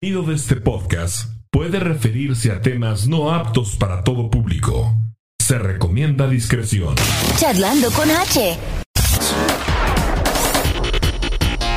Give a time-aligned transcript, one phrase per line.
[0.00, 4.94] contenido de este podcast puede referirse a temas no aptos para todo público.
[5.40, 6.94] Se recomienda discreción.
[7.36, 8.56] Charlando con H.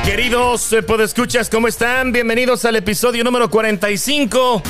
[0.04, 2.12] Queridos eh, podescuchas, ¿cómo están?
[2.12, 4.62] Bienvenidos al episodio número 45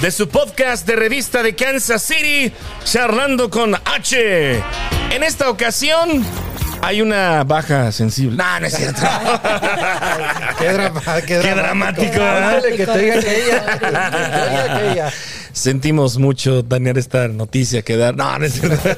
[0.00, 2.52] de su podcast de revista de Kansas City,
[2.84, 4.62] Charlando con H.
[5.10, 6.24] En esta ocasión
[6.82, 8.36] hay una baja sensible.
[8.36, 9.00] No, no es cierto.
[10.58, 12.56] Qué, drama, qué, Qué dramático, ¿verdad?
[12.56, 13.66] Ándale, que te diga que ella.
[13.66, 15.12] Que te diga que ella.
[15.60, 18.16] Sentimos mucho tener esta noticia que dar.
[18.16, 18.88] No, no es cierto.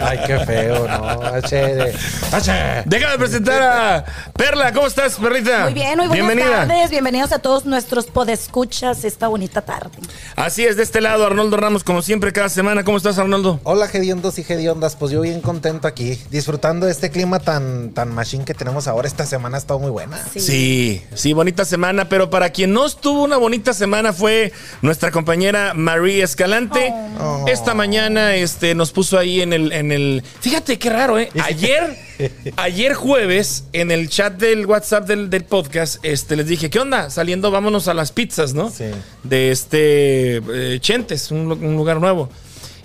[0.00, 1.04] Ay, qué feo, ¿no?
[1.22, 1.54] H.
[1.54, 1.94] de-
[2.32, 2.82] H.
[2.86, 4.72] Déjame presentar a Perla.
[4.72, 5.64] ¿Cómo estás, Perlita?
[5.64, 6.66] Muy bien, muy buenas Bienvenida.
[6.66, 6.88] tardes.
[6.88, 9.90] Bienvenidos a todos nuestros podescuchas esta bonita tarde.
[10.34, 12.84] Así es, de este lado, Arnoldo Ramos, como siempre, cada semana.
[12.84, 13.60] ¿Cómo estás, Arnoldo?
[13.64, 14.96] Hola, hediondos y hediondas.
[14.96, 19.06] Pues yo bien contento aquí, disfrutando de este clima tan, tan machine que tenemos ahora.
[19.06, 20.16] Esta semana ha estado muy buena.
[20.32, 20.40] Sí.
[20.40, 25.74] Sí, sí, bonita semana, pero para quien no estuvo una bonita semana fue nuestra compañera
[25.74, 26.92] María Escalante.
[27.20, 27.44] Oh.
[27.48, 30.22] Esta mañana este, nos puso ahí en el, en el.
[30.40, 31.30] Fíjate qué raro, ¿eh?
[31.42, 31.96] Ayer,
[32.56, 37.10] ayer jueves, en el chat del WhatsApp del, del podcast, este, les dije, ¿qué onda?
[37.10, 38.70] Saliendo, vámonos a las pizzas, ¿no?
[38.70, 38.84] Sí.
[39.24, 42.28] De este eh, Chentes, un, lu- un lugar nuevo.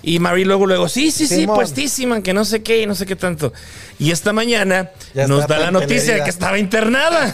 [0.06, 1.56] Y Marie luego, luego, sí, sí, sí, Simón.
[1.56, 3.54] puestísima, que no sé qué, y no sé qué tanto.
[4.00, 7.34] Y esta mañana Ya nos da la noticia de que estaba internada.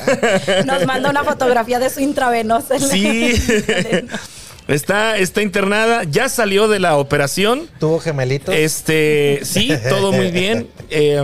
[0.67, 2.75] Nos manda una fotografía de su intravenosa.
[2.75, 3.33] en la- Sí.
[4.69, 7.67] Está, está internada, ya salió de la operación.
[7.79, 8.53] Tuvo gemelitos.
[8.55, 10.67] Este, sí, todo muy bien.
[10.91, 11.23] Eh,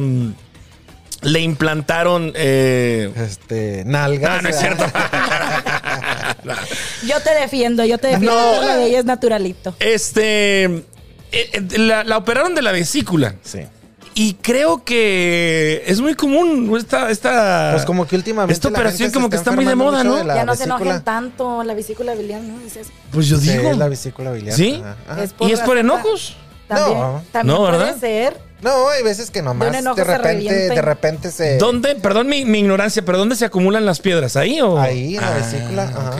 [1.21, 2.31] le implantaron.
[2.35, 4.37] eh, Este, nalgas.
[4.37, 4.85] no, no es cierto.
[7.07, 8.31] Yo te defiendo, yo te defiendo.
[8.33, 8.59] No.
[8.61, 9.75] Todo de ella es naturalito.
[9.79, 10.83] Este, eh,
[11.31, 13.35] eh, la, la operaron de la vesícula.
[13.43, 13.59] Sí.
[14.17, 17.11] Y creo que es muy común esta.
[17.11, 20.05] esta Pues como que últimamente Esta operación se como que está está muy de moda,
[20.05, 20.15] ¿no?
[20.15, 20.85] de ya no se vesícula.
[20.85, 22.57] enojen tanto la vesícula biliar, ¿no?
[22.59, 23.71] Dices, Pues yo Sí, digo.
[23.71, 24.55] es la vesícula biliar.
[24.55, 24.81] ¿Sí?
[24.81, 24.95] Ajá.
[25.09, 25.23] Ajá.
[25.23, 26.37] es ¿Y es por enojos?
[26.69, 27.23] También, No.
[27.33, 27.99] también No, puede ¿verdad?
[27.99, 28.39] ser.
[28.61, 31.57] No, hay veces que nomás De un enojo de repente, de repente se.
[31.57, 31.95] ¿Dónde?
[31.95, 34.35] Perdón mi, mi ignorancia, pero ¿dónde se acumulan las piedras?
[34.37, 34.79] ¿Ahí o?
[34.79, 35.83] Ahí en la Ah, vesícula.
[35.83, 36.11] ajá.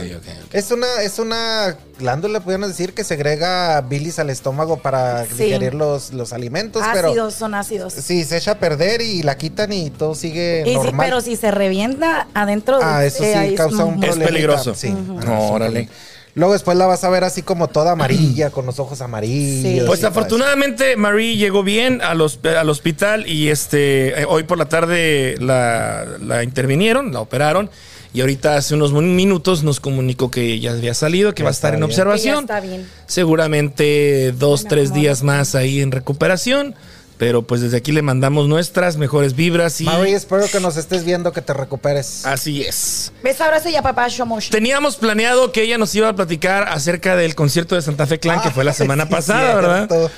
[0.52, 5.46] Es una, es una glándula, podríamos decir, que segrega bilis al estómago para Sí.
[5.46, 7.94] digerir los, los alimentos, Ácidos, pero son ácidos.
[7.94, 11.08] sí, se echa a perder y la quitan y todo sigue Y sí, normal.
[11.08, 14.28] pero si se revienta adentro ah, eso eh, sí es causa un muy- Es problema.
[14.32, 14.76] peligroso.
[14.76, 14.90] Sí.
[14.90, 15.90] Ajá, No, órale.
[16.36, 19.62] Luego después la vas a ver así como toda amarilla, con los ojos amarillos.
[19.64, 19.82] Sí.
[19.88, 24.66] Pues afortunadamente Marie llegó bien al, hosp- al hospital y este eh, hoy por la
[24.68, 27.70] tarde la, la intervinieron, la operaron
[28.14, 31.50] y ahorita hace unos min- minutos nos comunicó que ya había salido, que Ya va
[31.50, 31.90] a estar en bien.
[31.90, 32.40] Que ya observación.
[32.44, 32.86] está bien.
[33.08, 36.76] Seguramente dos, Me tres días más ahí en recuperación.
[37.18, 39.86] Pero pues desde aquí le mandamos nuestras mejores vibras y.
[39.86, 42.26] Mary, espero que nos estés viendo, que te recuperes.
[42.26, 43.14] así es.
[43.24, 44.50] Beso, abrazo y a papá Shomosh.
[44.50, 48.42] Teníamos planeado que ella nos iba a platicar acerca del concierto de Santa Fe Clan
[48.42, 50.12] que fue la semana Sí, pasada, ¿verdad?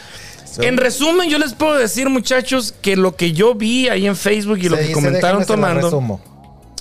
[0.60, 4.58] En resumen, yo les puedo decir, muchachos, que lo que yo vi ahí en Facebook
[4.60, 5.82] y lo que comentaron se la tomando.
[5.88, 6.22] resumo.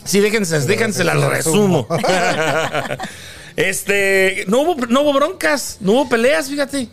[0.02, 1.86] Sí, déjense, déjense la se la resumo.
[3.56, 6.88] este, no hubo, no hubo broncas, no hubo peleas, fíjate.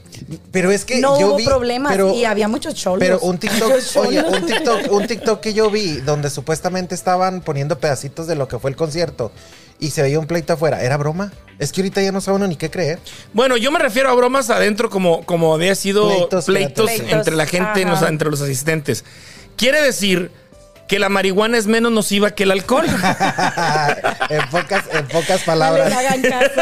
[0.52, 3.00] Pero es que no yo hubo vi, problemas pero- y había muchos cholos.
[3.00, 7.78] Pero un TikTok, oye, un TikTok, un TikTok que yo vi donde supuestamente estaban poniendo
[7.80, 9.32] pedacitos de lo que fue el concierto
[9.80, 10.82] y se veía un pleito afuera.
[10.84, 11.34] ¿Era broma?
[11.60, 13.00] Es que ahorita ya no sabe uno ni qué creer.
[13.34, 17.82] Bueno, yo me refiero a bromas adentro como, como había sido pleitos, entre la gente,
[17.82, 19.04] en los- entre los asistentes.
[19.58, 20.32] Quiere decir
[20.88, 22.86] que la marihuana es menos nociva que el alcohol.
[24.30, 25.94] en pocas, en pocas No les palabras.
[25.94, 26.62] hagan caso.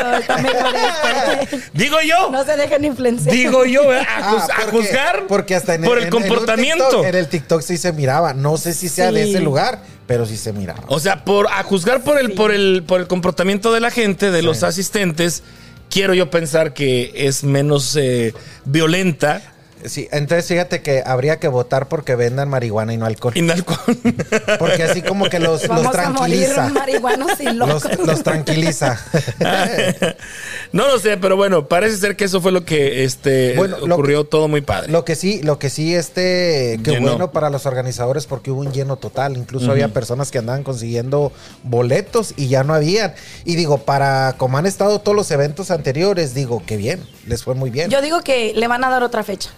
[1.74, 2.30] Digo yo.
[2.30, 3.36] No se dejen influenciar.
[3.36, 6.90] Digo yo, a, Ah, juz- a porque- juzgar porque hasta en por el en comportamiento.
[6.90, 8.34] TikTok- En el TikTok sí se miraba.
[8.34, 10.82] No sé si sea de ese lugar, pero sí se miraba.
[10.88, 14.32] O sea, por a juzgar por el, por el, por el comportamiento de la gente,
[14.32, 15.44] de los asistentes,
[15.90, 18.34] quiero yo pensar que es menos eh,
[18.66, 19.42] violenta
[19.86, 23.34] Sí, entonces fíjate que habría que votar porque vendan marihuana y no alcohol.
[23.36, 23.80] y no alcohol.
[24.60, 26.70] Porque así como que los, los Vamos a morir tranquiliza.
[26.70, 27.84] marihuanos y locos.
[27.98, 29.00] Los, los tranquiliza.
[30.72, 33.96] no lo sé, pero bueno, parece ser que eso fue lo que este Bueno, lo
[33.96, 34.92] ocurrió todo muy padre.
[34.92, 37.08] Lo que sí, lo que sí, este, qué Llenó.
[37.10, 39.38] bueno para los organizadores porque hubo un lleno total.
[39.38, 41.32] Incluso había personas que andaban consiguiendo
[41.64, 43.14] boletos y ya no habían.
[43.46, 47.56] Y digo, para como han estado todos los eventos anteriores, digo, qué bien, les fue
[47.56, 47.90] muy bien.
[47.90, 49.50] Yo digo que le van a dar otra fecha.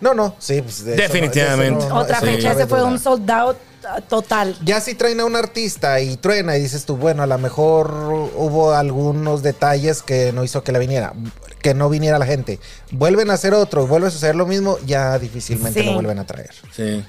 [0.00, 1.84] No, no, sí, pues, de eso no- de eso Definitivamente.
[1.84, 2.52] no- no- otra eso fecha.
[2.52, 4.56] Ese fue un sold out uh, total.
[4.64, 7.90] Ya si traen a un artista y truena y dices tú, bueno, a lo mejor
[8.36, 11.12] hubo algunos detalles que no hizo que la viniera,
[11.62, 12.60] que no viniera la gente.
[12.90, 15.86] Vuelven a hacer otro y vuelve a suceder lo mismo, ya difícilmente Sí.
[15.86, 16.50] lo vuelven a traer.
[16.74, 17.04] Sí.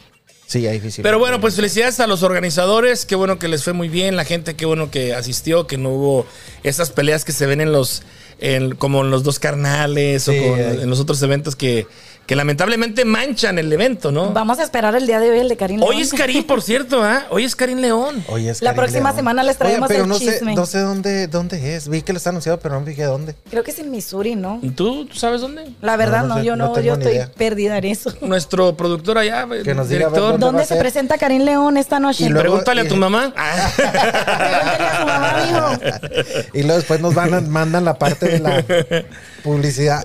[0.50, 1.04] Sí, hay difícil.
[1.04, 3.06] Pero bueno, pues felicidades a los organizadores.
[3.06, 4.16] Qué bueno que les fue muy bien.
[4.16, 6.26] La gente, qué bueno que asistió, que no hubo
[6.64, 8.04] esas peleas que se ven en los,
[8.40, 11.86] en, como en los dos carnales Sí, o con- en los otros eventos que,
[12.28, 14.32] que lamentablemente manchan el evento, ¿no?
[14.34, 16.02] Vamos a esperar el día de hoy el de Karim Hoy León.
[16.04, 17.24] es Karim, por cierto, ¿ah?
[17.30, 18.22] Hoy es Karim León.
[18.28, 19.16] Oye, es La próxima León.
[19.16, 20.52] semana les traemos pero el no chisme.
[20.52, 21.88] Sé, no sé dónde, dónde es.
[21.88, 23.34] Vi que lo está anunciado, pero no me fijé dónde.
[23.50, 24.60] Creo que es en Missouri, ¿no?
[24.62, 25.72] ¿Y ¿Tú, ¿Tú sabes dónde?
[25.82, 27.32] La verdad No, no, no sé, yo no yo estoy idea.
[27.36, 28.14] perdida en eso.
[28.22, 30.20] Nuestro productor allá, Que nos diga, a ver, director.
[30.20, 30.32] ¿dónde?
[30.34, 30.80] va ¿Dónde a se ser?
[30.80, 32.26] presenta Karim León esta noche?
[32.26, 33.34] Y luego- Pregúntale a tu mamá.
[33.78, 36.50] Pregúntale a su mamá, mijo.
[36.54, 38.66] Y luego después nos van a- mandan la parte de la
[39.48, 40.04] publicidad.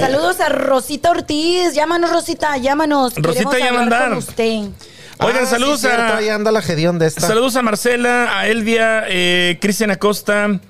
[0.00, 1.74] Saludos a Rosita Ortiz.
[1.74, 3.14] Llámanos, Rosita, llámanos.
[3.16, 4.12] Rosita ya mandar.
[5.18, 6.18] Oigan, Ah, saludos sí, a.
[6.18, 7.22] Ahí anda la gedión de esta.
[7.22, 10.60] Saludos a Marcela, a Elvia, eh, Cristian Acosta,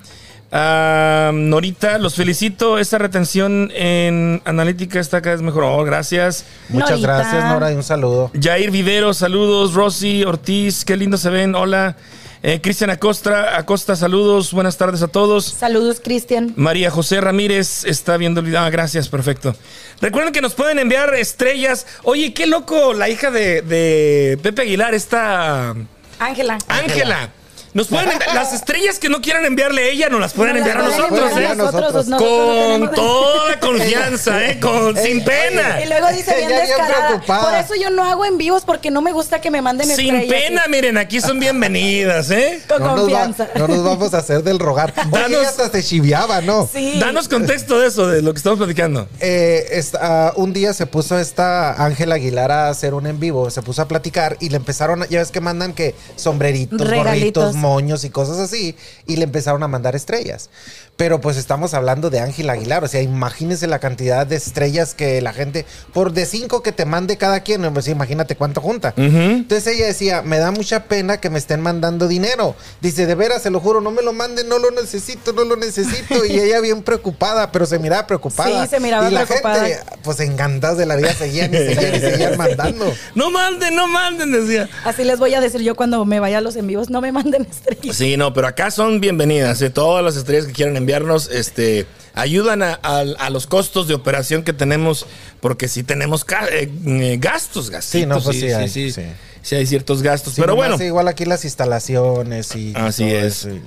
[0.53, 1.99] a Norita.
[1.99, 2.79] Los felicito.
[2.79, 5.65] Esta retención en analítica está cada vez mejor.
[5.65, 6.45] Oh, gracias.
[6.69, 7.09] Muchas Norita.
[7.09, 8.31] gracias, Nora, y un saludo.
[8.41, 9.75] Jair Vivero, saludos.
[9.75, 11.55] Rosy Ortiz, qué lindo se ven.
[11.57, 11.97] Hola.
[12.43, 14.53] Eh, Cristian Acosta, Acosta, saludos.
[14.53, 15.45] Buenas tardes a todos.
[15.47, 16.53] Saludos, Cristian.
[16.57, 18.61] María José Ramírez está viendo el video.
[18.61, 19.55] Ah, gracias, perfecto.
[20.01, 21.87] Recuerden que nos pueden enviar estrellas.
[22.03, 25.75] Oye, qué loco la hija de, de Pepe Aguilar, esta
[26.19, 26.59] Ángela.
[26.69, 27.31] Ángela.
[27.77, 30.79] Nos pueden enviar- las estrellas que no quieran enviarle a ella, nos las pueden enviar
[30.79, 31.47] a nosotros, enviar ¿eh?
[31.49, 34.59] a nosotros, Con toda confianza, ¿eh?
[34.59, 35.83] Con, sin pena.
[35.83, 37.21] Y luego dice bien descarada.
[37.21, 40.15] Por eso yo no hago en vivos porque no me gusta que me manden Sin
[40.15, 40.43] estrellas.
[40.49, 42.63] pena, miren, aquí son bienvenidas, ¿eh?
[42.67, 43.49] Con No nos, va- confianza.
[43.57, 44.95] no nos vamos a hacer del rogar.
[45.11, 46.67] Danos- hasta se chiviaba, ¿no?
[46.73, 46.97] Sí.
[46.99, 49.07] Danos contexto de eso, de lo que estamos platicando.
[49.21, 53.61] Eh, ah, un día se puso esta Ángela Aguilar a hacer un en vivo, se
[53.61, 57.45] puso a platicar y le empezaron, a- ya ves que mandan que sombreritos, Regalitos.
[57.45, 58.77] gorritos, moños y cosas así,
[59.07, 60.51] y le empezaron a mandar estrellas.
[60.97, 65.21] Pero pues estamos hablando de Ángela Aguilar, o sea, imagínense la cantidad de estrellas que
[65.21, 68.95] la gente, por de cinco que te mande cada quien, pues imagínate cuánto junta.
[68.97, 72.55] Entonces ella decía, me da mucha pena que me estén mandando dinero.
[72.81, 75.57] Dice, de veras, se lo juro, no me lo manden, no lo necesito, no lo
[75.57, 76.25] necesito.
[76.25, 78.63] Y ella bien preocupada, pero se miraba preocupada.
[78.63, 79.67] Sí, se miraba y la preocupada.
[79.67, 82.87] gente, pues encantadas de la vida, seguían y seguían y seguían mandando.
[83.15, 84.69] No manden, no manden, decía.
[84.85, 86.91] Así les voy a decir yo cuando me vaya a los en vivos.
[86.91, 87.97] No me manden estrellas.
[87.97, 89.61] Sí, no, pero acá son bienvenidas.
[89.63, 89.71] ¿eh?
[89.71, 94.43] Todas las estrellas que quieran enviarnos, este, ayudan a, a- a los costos de operación
[94.43, 95.07] que tenemos,
[95.41, 97.91] porque sí tenemos ca- eh, eh, gastos, gastos.
[97.91, 99.03] Sí, no, pues sí hay, sí, sí.
[99.43, 100.35] sí hay ciertos gastos.
[100.35, 102.73] Sí, pero bueno, Igual aquí las instalaciones y.
[102.75, 103.25] Así todo es.
[103.45, 103.63] eso, y-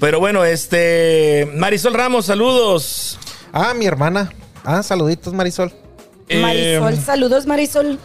[0.00, 3.18] pero bueno, este, Marisol Ramos, saludos.
[3.52, 4.32] Ah, mi hermana.
[4.64, 5.72] Ah, saluditos, Marisol.
[6.28, 7.98] Eh, Marisol, saludos, Marisol.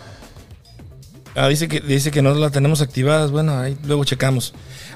[1.35, 3.31] ah, dice que dice que no la tenemos activadas.
[3.31, 4.53] Bueno, ahí luego checamos.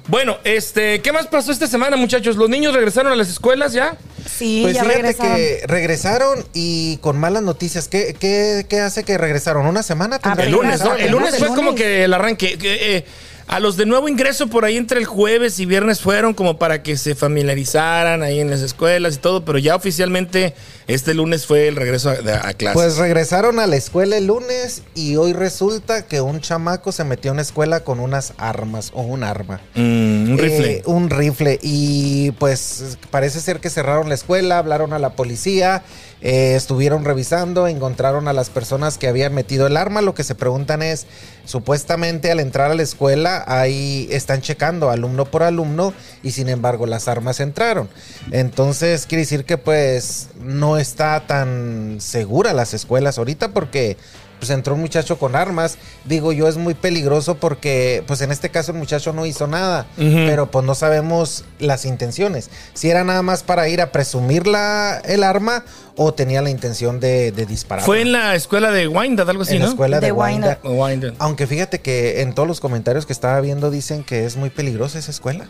[0.07, 2.35] Bueno, este, ¿qué más pasó esta semana, muchachos?
[2.35, 3.95] ¿Los niños regresaron a las escuelas ya?
[4.29, 5.35] Sí, Pues ya fíjate regresaron.
[5.38, 7.88] que regresaron y con malas noticias.
[7.88, 9.65] ¿Qué, qué, qué hace que regresaron?
[9.65, 10.19] ¿Una semana?
[10.38, 10.94] El lunes, ¿no?
[10.95, 12.57] El lunes fue como que el arranque.
[12.57, 13.05] que, eh,
[13.53, 16.81] a los de nuevo ingreso por ahí entre el jueves y viernes fueron como para
[16.81, 20.55] que se familiarizaran ahí en las escuelas y todo, pero ya oficialmente
[20.88, 22.15] este lunes fue el regreso a,
[22.53, 22.73] clases.
[22.73, 27.29] Pues regresaron a la escuela el lunes y hoy resulta que un chamaco se metió
[27.29, 29.61] a una escuela con unas armas o un arma.
[29.75, 30.71] Mm, un rifle.
[30.71, 31.59] Eh, un rifle.
[31.61, 35.83] Y pues parece ser que cerraron la escuela, hablaron a la policía,
[36.21, 40.01] eh, estuvieron revisando, encontraron a las personas que habían metido el arma.
[40.01, 41.05] Lo que se preguntan es,
[41.45, 46.85] supuestamente al entrar a la escuela, ahí están checando alumno por alumno y sin embargo
[46.85, 47.89] las armas entraron.
[48.31, 53.97] Entonces quiere decir que pues no está tan segura las escuelas ahorita porque
[54.43, 55.77] pues entró un muchacho con armas.
[56.03, 59.85] Digo yo, es muy peligroso porque, pues en este caso el muchacho no hizo nada,
[59.95, 62.50] pero pues no sabemos las intenciones.
[62.73, 65.63] Si era nada más para ir a presumir la, el arma
[65.95, 67.85] o tenía la intención de, de disparar.
[67.85, 69.71] Fue en la escuela de Wyandotte, algo así, En la ¿no?
[69.71, 70.59] escuela de, De Wyandotte.
[70.65, 70.81] Wyandotte.
[70.81, 71.15] Wyandotte.
[71.19, 75.00] Aunque fíjate que en todos los comentarios que estaba viendo dicen que es muy peligrosa
[75.00, 75.47] esa escuela.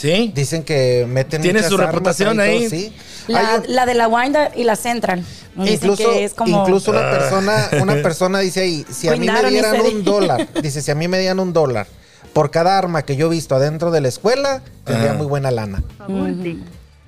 [0.00, 0.32] ¿Sí?
[0.34, 2.68] Dicen que meten Tiene muchas su armas reputación ahí.
[2.70, 2.92] sí.
[3.28, 5.22] La, Hay un- la de la Wanda y la Central.
[5.56, 6.62] Dicen Incluso, que es como...
[6.62, 7.00] incluso Ah.
[7.00, 10.90] una persona, una persona dice ahí, si a mí me dieran un dólar, dice, si
[10.90, 11.86] a mí me dieran un dólar
[12.32, 15.18] por cada arma que yo he visto adentro de la escuela, tendría Ajá.
[15.18, 15.82] muy buena lana.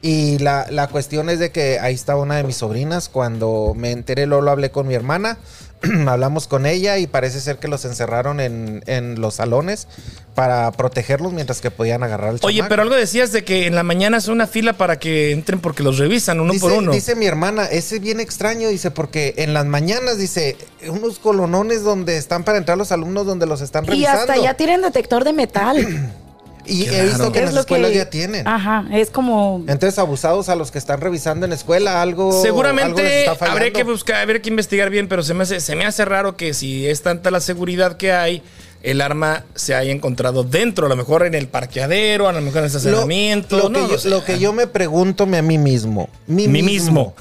[0.04, 3.92] Y la, la cuestión es de que ahí estaba una de mis sobrinas, cuando me
[3.92, 5.38] enteré, luego lo hablé con mi hermana,
[6.08, 9.86] hablamos con ella y parece ser que los encerraron en, en los salones
[10.34, 12.68] para protegerlos mientras que podían agarrar al Oye, chamaco.
[12.70, 15.82] pero algo decías de que en la mañana es una fila para que entren porque
[15.82, 16.92] los revisan uno dice, por uno.
[16.92, 20.56] dice mi hermana, ese es bien extraño, dice, porque en las mañanas, dice,
[20.88, 24.20] unos colonones donde están para entrar los alumnos, donde los están Y revisando.
[24.20, 26.12] hasta ya tienen detector de metal.
[26.64, 28.46] Y he visto que en Es las escuelas que- ya tienen.
[28.46, 29.64] Ajá, es como...
[29.68, 32.28] Entonces, abusados a los que están revisando en escuela, algo.
[32.30, 35.84] algo Seguramente habría que buscar, habría que investigar bien, pero se me hace, se me
[35.86, 38.42] hace raro que si es tanta la seguridad que hay,
[38.82, 42.58] el arma se haya encontrado dentro, a lo mejor en el parqueadero, a lo mejor
[42.58, 43.56] en el estacionamiento.
[43.58, 44.08] lo no que yo, sé.
[44.10, 46.08] lo que yo me pregunto a mí mismo.
[46.26, 47.14] Mí Mí mismo.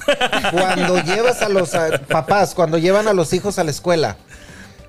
[0.50, 4.16] cuando llevas a los a- papás, cuando llevan a los hijos a la escuela,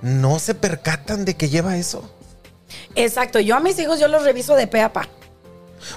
[0.02, 2.10] ¿no se percatan de que lleva eso?
[2.96, 5.08] Exacto, yo a mis hijos yo los reviso de pe a pa.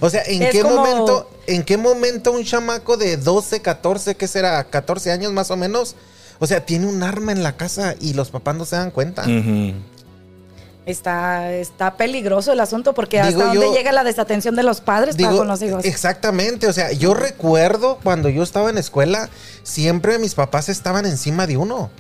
[0.00, 4.16] O sea, ¿en Es qué como- momento, en qué momento un chamaco de 12, 14,
[4.16, 5.95] qué será, 14 años más o menos?
[6.38, 9.25] O sea, tiene un arma en la casa y los papás no se dan cuenta.
[10.87, 14.80] Está, está peligroso el asunto porque Digo hasta yo- dónde llega la desatención de los
[14.80, 15.85] padres para con los hijos.
[15.85, 19.28] exactamente, o sea, yo recuerdo cuando yo estaba en escuela,
[19.64, 21.90] siempre mis papás estaban encima de uno.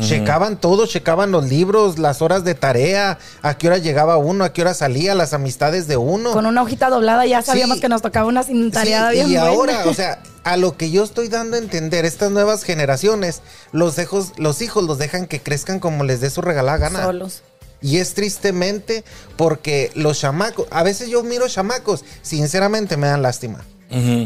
[0.00, 4.52] Checaban todo, checaban los libros, las horas de tarea, a qué hora llegaba uno, a
[4.52, 6.32] qué hora salía, las amistades de uno.
[6.32, 7.82] Con una hojita doblada ya sabíamos Sí.
[7.82, 9.48] que nos tocaba una sin tareada Sí, bien y buena.
[9.48, 13.98] ahora, o sea, a lo que yo estoy dando a entender, estas nuevas generaciones, los
[13.98, 17.04] hijos, los hijos los dejan que crezcan como les dé su regalada gana.
[17.04, 17.42] solos.
[17.82, 19.04] Y es tristemente
[19.36, 23.58] porque los chamacos, a veces yo miro chamacos, sinceramente me dan lástima.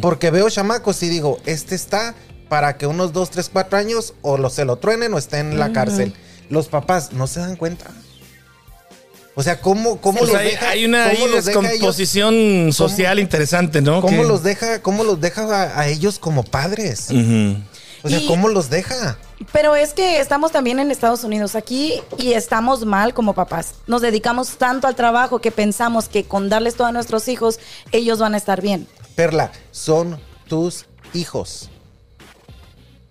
[0.01, 2.15] Porque veo chamacos y digo, este está
[2.49, 5.59] para que unos 2, 3, 4 años o lo, se lo truenen o esté en
[5.59, 6.15] la cárcel.
[6.49, 7.87] Los papás no se dan cuenta.
[9.35, 10.69] O sea, ¿cómo, cómo Pues los hay, deja?
[10.71, 14.01] hay una cómo ahí los deja ellos- descomposición social interesante, ¿no?
[14.01, 17.09] ¿Cómo los deja, cómo los deja a, a ellos como padres?
[18.03, 19.19] O sea, Y- ¿cómo los deja?
[19.53, 23.75] Pero es que estamos también en Estados Unidos aquí y estamos mal como papás.
[23.87, 27.59] Nos dedicamos tanto al trabajo que pensamos que con darles todo a nuestros hijos,
[27.93, 28.87] ellos van a estar bien.
[29.17, 31.69] Perla, son tus hijos.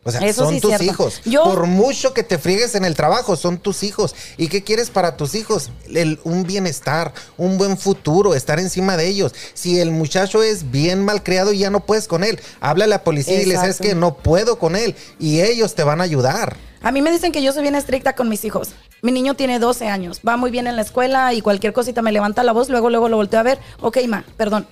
[0.07, 0.85] O sea, Eso son sí tus cierto.
[0.85, 1.21] hijos.
[1.25, 4.13] Yo- Por mucho que te friegues en el trabajo, son tus hijos.
[4.37, 5.71] ¿Y qué quieres para tus hijos?
[5.91, 9.33] El- un bienestar, un buen futuro, estar encima de ellos.
[9.55, 13.03] Si el muchacho es bien malcriado y ya no puedes con él, habla a la
[13.03, 14.95] policía y le sabes que no puedo con él.
[15.19, 16.55] Y ellos te van a ayudar.
[16.83, 18.73] A mí me dicen que yo soy bien estricta con mis hijos.
[19.01, 22.11] Mi niño tiene 12 años, va muy bien en la escuela y cualquier cosita me
[22.11, 23.57] levanta la voz, luego luego lo volteo a ver.
[23.81, 24.67] Ok, ma, perdón.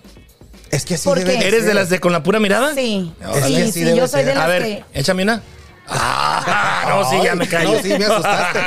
[0.73, 1.47] Es que así ¿Por debe qué?
[1.47, 1.69] ¿Eres ser.
[1.69, 2.73] de las de con la pura mirada?
[2.73, 4.25] Sí, Es sí, que así sí, debe yo soy ser.
[4.29, 4.83] de las A ver, que...
[4.93, 5.43] échame una.
[5.87, 7.73] Ah, no, sí, ya me callo.
[7.73, 8.59] no, sí, me asustaste.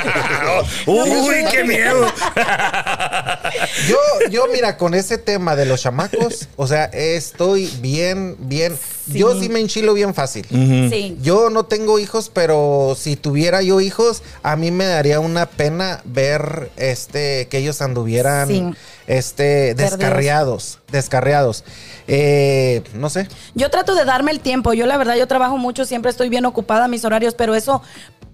[0.91, 2.05] Uy, qué miedo.
[3.87, 3.97] Yo,
[4.29, 8.75] yo, mira, con ese tema de los chamacos, o sea, estoy bien, bien.
[9.11, 9.19] Sí.
[9.19, 10.45] Yo sí me enchilo bien fácil.
[10.49, 11.17] Sí.
[11.21, 16.01] Yo no tengo hijos, pero si tuviera yo hijos, a mí me daría una pena
[16.03, 18.63] ver este que ellos anduvieran Sí.
[19.07, 21.63] Este descarriados, descarriados.
[22.07, 23.27] Eh, no sé.
[23.55, 24.73] Yo trato de darme el tiempo.
[24.73, 27.81] Yo la verdad, yo trabajo mucho, siempre estoy bien ocupada mis horarios, pero eso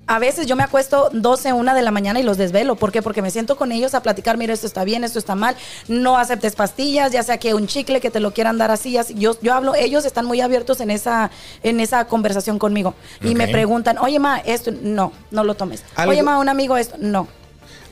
[0.06, 2.75] a veces yo me acuesto 12, 1 de la mañana y los desvelo.
[2.75, 3.01] ¿Por qué?
[3.01, 5.56] Porque me siento con ellos a platicar, mira, esto está bien, esto está mal.
[5.88, 9.13] No aceptes pastillas, ya sea que un chicle que te lo quieran dar así, así.
[9.13, 11.32] Yo, yo hablo, ellos están muy abiertos en esa,
[11.63, 12.96] en esa conversación conmigo.
[13.22, 15.84] Y me preguntan, oye, ma, esto, no, no lo tomes.
[15.96, 17.27] Algo- Oye, ma, un amigo, esto, no.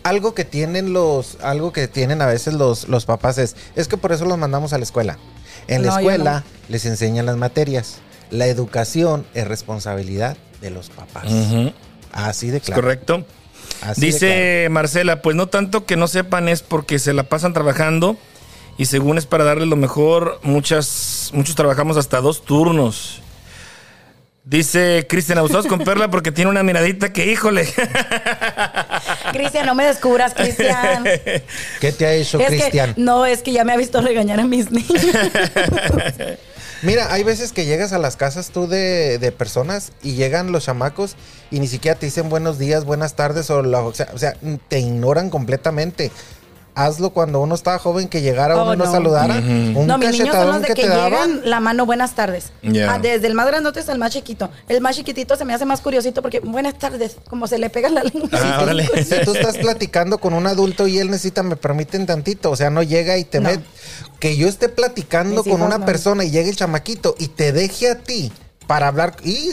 [0.03, 3.97] Algo que tienen los, algo que tienen a veces los, los papás es, es que
[3.97, 5.17] por eso los mandamos a la escuela.
[5.67, 6.43] En la No, escuela no.
[6.69, 7.97] les enseñan las materias.
[8.31, 11.25] La educación es responsabilidad de los papás.
[12.11, 12.81] Así de Es claro.
[12.81, 13.25] correcto.
[13.81, 18.17] Así Dice Marcela, pues no tanto que no sepan es porque se la pasan trabajando
[18.77, 23.21] y según es para darles lo mejor, muchas, muchos trabajamos hasta dos turnos.
[24.43, 27.67] Dice Cristian, abusados con Perla porque tiene una miradita que, híjole.
[29.31, 31.03] Cristian, no me descubras, Cristian.
[31.79, 32.93] ¿Qué te ha hecho Cristian?
[32.97, 34.89] no, es que ya me ha visto regañar a mis niños.
[36.83, 40.65] Mira, hay veces que llegas a las casas tú de, de personas y llegan los
[40.65, 41.15] chamacos
[41.51, 44.35] y ni siquiera te dicen buenos días, buenas tardes o, la- o sea, o sea,
[44.67, 46.09] te ignoran completamente.
[46.73, 48.91] Hazlo cuando uno estaba joven que llegara Oh, uno y no no.
[48.91, 49.35] saludara.
[49.35, 51.41] Un no, mis niños son los de que, que, te llegan daban.
[51.43, 52.51] la mano buenas tardes.
[52.63, 52.93] Ya.
[52.93, 54.49] Ah, desde el más grandote hasta el más chiquito.
[54.69, 57.89] El más chiquitito se me hace más curiosito porque buenas tardes, como se le pega
[57.89, 58.29] la lengua.
[58.33, 58.65] Ah.
[59.03, 62.69] Si tú estás platicando con un adulto y él necesita, me permiten tantito, o sea,
[62.69, 63.49] no llega y te No.
[63.49, 63.63] mete.
[64.19, 65.85] Que yo esté platicando con una no.
[65.85, 68.31] persona y llegue el chamaquito y te deje a ti
[68.67, 69.15] para hablar.
[69.23, 69.51] ¡Y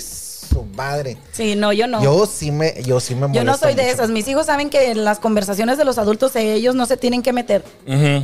[0.61, 1.17] su madre!
[1.33, 2.03] Sí, no, yo no.
[2.03, 4.11] Yo sí me, yo sí me Yo no molesto soy de esas.
[4.11, 7.23] Mis hijos saben que en las conversaciones de los adultos eh, ellos no se tienen
[7.23, 7.65] que meter.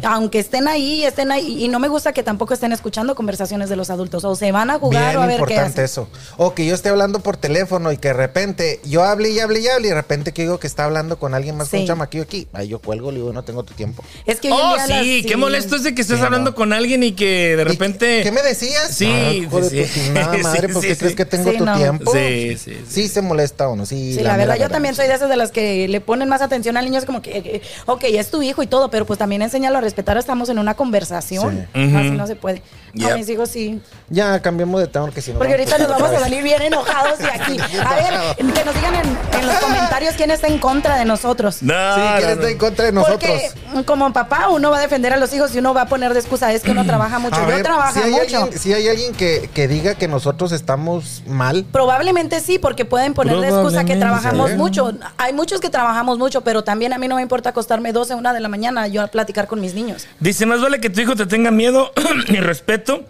[0.03, 1.65] Aunque estén ahí, estén ahí.
[1.65, 4.25] Y no me gusta que tampoco estén escuchando conversaciones de los adultos.
[4.25, 5.85] O se van a jugar Bien o a ver qué importante hacen.
[5.85, 6.09] eso.
[6.37, 9.61] O que yo esté hablando por teléfono y que de repente yo hable y hable
[9.61, 11.83] y hable y de repente que digo que está hablando con alguien más con Sí.
[11.83, 12.49] un chamaquillo aquí.
[12.53, 14.05] Ay, yo cuelgo, le digo, no tengo tu tiempo.
[14.27, 16.57] Es que Oh, sí, las- qué molesto es de que estés Sí, hablando no.
[16.57, 18.23] con alguien y que de ¿Y repente...
[18.23, 18.95] ¿Qué me decías?
[18.95, 20.11] Sí, Ah, sí, tu sí.
[20.13, 21.17] madre, Sí, ¿por qué sí, crees sí.
[21.17, 21.77] que tengo Sí, tu no.
[21.77, 22.13] tiempo?
[22.13, 22.85] Sí, Sí, sí, sí.
[23.03, 24.15] Sí se molesta uno, sí.
[24.15, 26.77] Sí, la, verdad, yo también soy de esas de las que le ponen más atención
[26.77, 26.99] al niño.
[26.99, 29.81] Es como que, que, ok, es tu hijo y todo, pero pues también enséñalo a
[29.81, 30.17] respetar.
[30.17, 31.69] Estamos en una conversación.
[31.75, 31.95] Sí.
[31.97, 32.63] Así no se puede.
[32.95, 33.13] Yep.
[33.13, 33.81] A mis hijos sí.
[34.09, 35.39] Ya, cambiemos de tema porque si no...
[35.39, 37.57] Porque ahorita nos vamos a salir bien enojados de aquí.
[37.85, 41.63] A ver, que nos digan en, en los comentarios quién está en contra de nosotros.
[41.63, 42.35] No, Sí, ¿quién no.
[42.35, 43.33] está en contra de nosotros?
[43.73, 46.15] Porque como papá uno va a defender a los hijos y uno va a poner
[46.15, 47.35] de excusa, es que uno trabaja mucho.
[47.37, 48.43] A Yo ver, trabajo si mucho.
[48.45, 52.04] Alguien, si hay alguien que, que diga que nosotros estamos mal, Probablemente
[52.43, 54.01] sí, porque pueden poner de excusa que Probablemente.
[54.01, 54.93] trabajamos mucho.
[55.17, 58.33] Hay muchos que trabajamos mucho, pero también a mí no me importa acostarme 12, una
[58.33, 60.07] de la mañana yo a platicar con mis niños.
[60.21, 61.93] Dice, más vale que tu hijo te tenga miedo
[62.29, 63.05] y respeto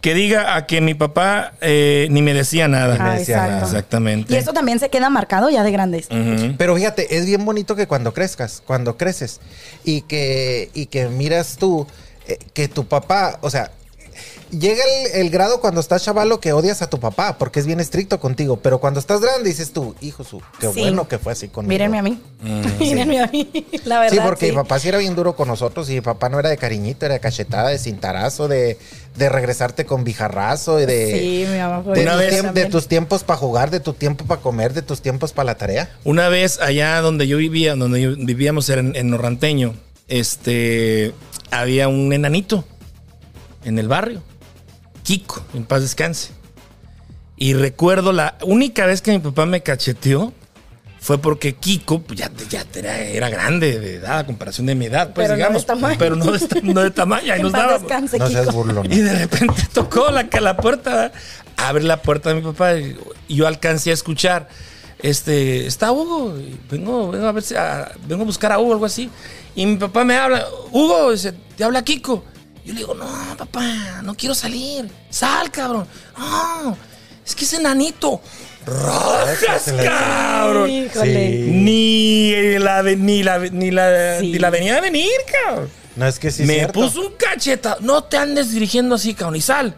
[0.00, 2.96] que diga a que mi papá eh, ni me decía nada.
[2.98, 3.52] Ah, decía exacto.
[3.52, 3.66] nada.
[3.66, 4.34] Exactamente.
[4.34, 6.08] Y eso también se queda marcado ya de grandes.
[6.58, 9.40] Pero fíjate, es bien bonito que cuando crezcas, cuando creces
[9.84, 11.86] y que, y que miras tú
[12.26, 13.70] eh, que tu papá, o sea,
[14.50, 14.82] llega
[15.14, 18.20] el, el grado cuando estás chavalo que odias a tu papá porque es bien estricto
[18.20, 20.80] contigo, pero cuando estás grande dices tú, hijo su, qué Sí.
[20.80, 21.68] bueno que fue así conmigo.
[21.70, 22.20] Mírenme a mí.
[22.80, 23.66] Mírenme a mí.
[23.84, 24.16] La verdad.
[24.16, 24.52] Sí, porque sí.
[24.52, 27.06] mi papá sí era bien duro con nosotros y mi papá no era de cariñito,
[27.06, 28.78] era de cachetada, de cintarazo, de,
[29.16, 32.64] de regresarte con bijarrazo y de, Sí, mi mamá fue de, Una tus vez- de
[32.66, 35.90] tus tiempos para jugar, de tu tiempo para comer, de tus tiempos para la tarea.
[36.04, 39.74] Una vez allá donde yo vivía, donde yo vivíamos en, en Norranteño,
[40.08, 41.12] este,
[41.50, 42.64] había un enanito
[43.64, 44.22] en el barrio,
[45.02, 46.30] Kiko, en paz descanse.
[47.36, 50.32] Y recuerdo la única vez que mi papá me cacheteó
[51.00, 54.86] fue porque Kiko pues, ya, ya era, era grande de edad a comparación de mi
[54.86, 55.96] edad, pues Pero no de digamos, tamaño.
[55.98, 57.32] pero no de, no de tamaño.
[57.32, 58.86] ahí En nos descanse, No seas burlón.
[58.92, 61.10] Y de repente tocó la, la puerta,
[61.56, 62.96] abre la puerta de mi papá y
[63.28, 64.48] y yo alcancé a escuchar,
[65.00, 68.72] este, está Hugo, y vengo, vengo a ver si, a- vengo a buscar a Hugo,
[68.74, 69.10] algo así.
[69.56, 72.24] Y mi papá me habla, Hugo, dice, te habla Kiko.
[72.64, 75.86] Yo le digo, no, papá, no quiero salir, sal, cabrón.
[76.16, 76.76] No,
[77.26, 78.20] es que es enanito.
[78.64, 80.70] ¡Rojas, cabrón!
[80.70, 81.28] Híjole.
[81.48, 84.32] Ni la, ni la, ni la, Sí.
[84.32, 85.10] ni la venía a venir,
[85.44, 85.68] cabrón.
[85.96, 86.44] No es que sí.
[86.44, 86.72] me cierto.
[86.74, 87.76] puso un cacheta.
[87.80, 89.74] No te andes dirigiendo así, cabrón, y sal.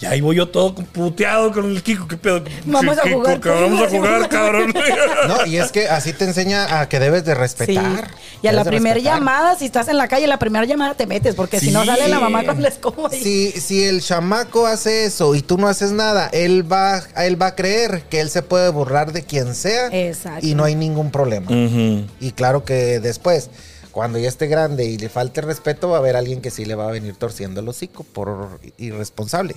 [0.00, 2.06] Y ahí voy yo todo puteado con el Kiko.
[2.06, 2.42] ¿Qué pedo?
[2.66, 4.72] Vamos a Kiko, jugar, que vamos a jugar, cabrón.
[5.26, 7.38] No, y es que así te enseña a que debes de Sí.
[7.38, 8.10] respetar.
[8.40, 11.06] Y a la Debes primera llamada, si estás en la calle, la primera llamada te
[11.06, 13.10] metes, porque si no sale la mamá con la escoba.
[13.14, 17.40] y- Si, si el chamaco hace eso y tú no haces nada, él va, él
[17.40, 20.46] va a creer que él se puede burlar de quien sea Exacto.
[20.46, 21.48] y no hay ningún problema.
[21.50, 23.50] Y claro que después,
[23.90, 26.76] cuando ya esté grande y le falte respeto, va a haber alguien que sí le
[26.76, 29.56] va a venir torciendo el hocico por irresponsable.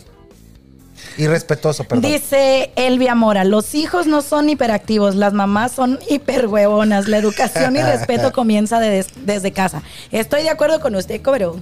[1.18, 2.10] Irrespetuoso, perdón.
[2.12, 7.08] Dice Elvia Mora, los hijos no son hiperactivos, las mamás son hiperhuevonas.
[7.08, 9.84] La educación y respeto comienza de- desde casa.
[10.12, 11.60] Estoy de acuerdo con usted, pero...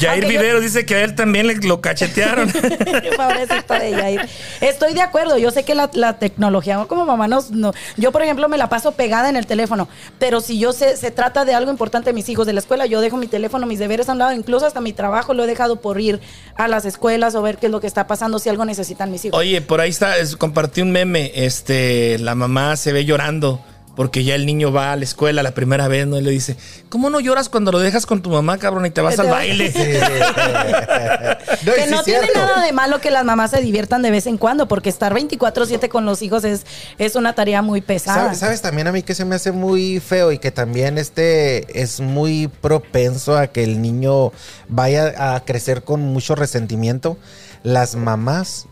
[0.00, 2.50] Jair aunque yo- Vivero dice que a él también le lo cachetearon.
[3.16, 4.28] Pobrecito de Yair.
[4.60, 5.38] Estoy de acuerdo.
[5.38, 7.72] Yo sé que la, la tecnología, como mamá, nos, no.
[7.96, 9.88] Yo, por ejemplo, me la paso pegada en el teléfono.
[10.18, 13.00] Pero si yo sé, se trata de algo importante, mis hijos de la escuela, yo
[13.00, 15.80] dejo mi teléfono, mis deberes a un lado, incluso hasta mi trabajo lo he dejado
[15.80, 16.20] por ir
[16.56, 19.24] a las escuelas o ver qué es lo que está pasando, si algo necesitan mis
[19.24, 19.38] hijos.
[19.38, 21.32] Oye, por ahí está, es- compartí un meme.
[21.34, 23.60] Este, la mamá se ve llorando
[23.98, 26.16] porque ya el niño va a la escuela la primera vez, ¿no?
[26.16, 26.56] Y le dice,
[26.88, 29.28] ¿cómo no lloras cuando lo dejas con tu mamá, cabrón, y te vas Te al
[29.28, 29.72] baile?
[31.58, 31.66] Sí.
[31.66, 32.38] No, que no tiene cierto.
[32.38, 35.88] nada de malo que las mamás se diviertan de vez en cuando, porque estar 24-7
[35.88, 36.64] con los hijos es,
[36.98, 38.22] es una tarea muy pesada.
[38.22, 41.82] ¿Sabes, sabes también a mí que se me hace muy feo y que también este
[41.82, 44.30] es muy propenso a que el niño
[44.68, 47.16] vaya a crecer con mucho resentimiento?
[47.64, 48.67] Las mamás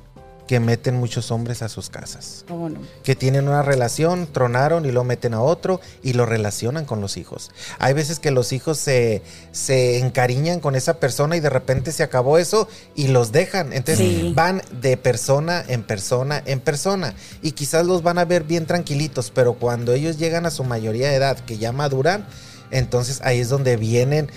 [0.46, 2.44] que meten muchos hombres a sus casas.
[2.46, 2.80] ¿Cómo no?
[3.02, 7.16] que tienen una relación, tronaron y lo meten a otro y lo relacionan con los
[7.16, 7.50] hijos.
[7.78, 12.02] Hay veces que los hijos se, se encariñan con esa persona y de repente se
[12.02, 13.72] acabó eso y los dejan.
[13.72, 14.32] Entonces Sí.
[14.34, 19.30] van de persona en persona en persona y quizás los van a ver bien tranquilitos,
[19.34, 22.26] pero cuando ellos llegan a su mayoría de edad, que ya maduran,
[22.70, 24.30] entonces ahí es donde vienen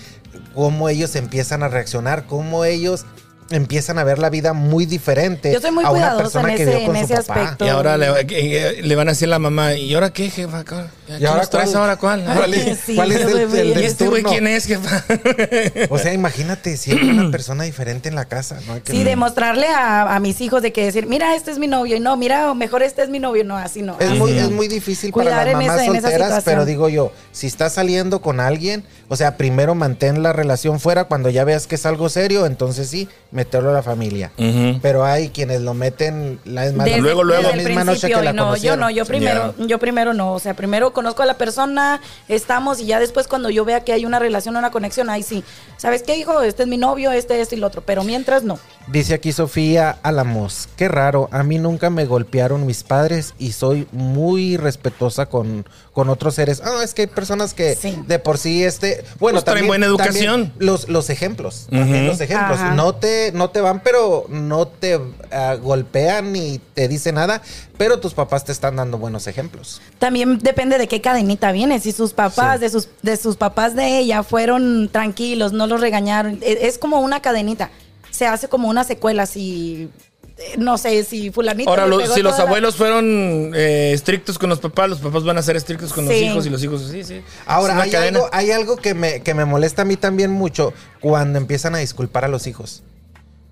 [0.54, 3.04] cómo ellos empiezan a reaccionar, cómo ellos
[3.50, 6.56] empiezan a ver la vida muy diferente Yo soy muy a una cuidadosa persona en
[6.56, 7.34] que vivió con en su papá.
[7.42, 7.64] aspecto.
[7.66, 10.64] Y ahora le, le van a decir a la mamá, ¿y ahora qué, jefa?
[11.18, 11.74] ¿Y ahora cuál?
[11.76, 12.24] ahora cuál?
[12.24, 15.04] ¿Cuál es, Sí, cuál es yo el, el del ¿Y este güey quién es, jefa?
[15.90, 18.74] O sea, imagínate si hay una persona diferente en la casa, ¿no?
[18.74, 21.66] Hay que- Sí, demostrarle a, a mis hijos de que decir, mira, este es mi
[21.66, 23.96] novio, y no, mira, mejor este es mi novio, no, así no.
[23.98, 24.40] Es así muy, no.
[24.40, 27.12] es muy difícil Cuidar para las en mamás esa- en esa solteras, pero digo yo,
[27.32, 31.66] si estás saliendo con alguien, o sea, primero mantén la relación fuera, cuando ya veas
[31.66, 34.32] que es algo serio, entonces sí, meterlo a la familia.
[34.82, 37.42] Pero hay quienes lo meten la, es más, Desde- luego, luego.
[37.48, 40.38] desde la misma noche que la no, yo no, yo primero, yo primero no, o
[40.38, 44.04] sea, primero conozco a la persona, estamos y ya después cuando yo vea que hay
[44.04, 45.42] una relación, una conexión, ahí sí.
[45.78, 46.42] ¿Sabes qué, hijo?
[46.42, 47.80] Este es mi novio, este, este y el otro.
[47.86, 48.58] Pero mientras no.
[48.86, 53.88] Dice aquí Sofía Álamos, qué raro, a mí nunca me golpearon mis padres y soy
[53.92, 56.60] muy respetuosa con, con otros seres.
[56.62, 57.96] Ah, es que hay personas que Sí.
[58.06, 60.48] de por sí este, bueno, Pues traen buena educación.
[60.48, 62.74] también los, los ejemplos, también los ejemplos, Ajá.
[62.74, 65.00] no te no te van, pero no te
[65.32, 67.40] ah, golpean ni te dicen nada,
[67.80, 69.80] pero tus papás te están dando buenos ejemplos.
[69.98, 71.80] También depende de qué cadenita viene.
[71.80, 72.60] Si sus papás, Sí.
[72.60, 76.38] de sus, de sus papás de ella fueron tranquilos, no los regañaron.
[76.42, 77.70] e- Es como una cadenita.
[78.10, 79.24] Se hace como una secuela.
[79.24, 79.88] Si
[80.36, 81.70] eh, no sé si fulanito.
[81.70, 85.38] Ahora, lo- si los la- abuelos fueron eh, estrictos con los papás, los papás van
[85.38, 87.22] a ser estrictos con los hijos y los hijos, sí, sí.
[87.46, 88.18] Ahora, hay cadena.
[88.18, 91.78] algo, hay algo que, me, que me molesta a mí también mucho cuando empiezan a
[91.78, 92.82] disculpar a los hijos.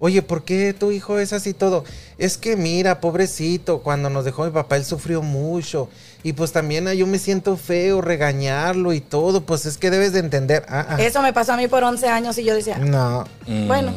[0.00, 1.84] Oye, ¿por qué tu hijo es así todo?
[2.18, 5.88] Es que mira, pobrecito, cuando nos dejó mi papá, él sufrió mucho.
[6.22, 9.40] Y pues también ah, yo me siento feo regañarlo y todo.
[9.42, 10.64] Pues es que debes de entender.
[10.68, 10.96] Ah, ah.
[11.02, 13.24] Eso me pasó a mí por 11 años y yo decía, No.
[13.66, 13.92] bueno.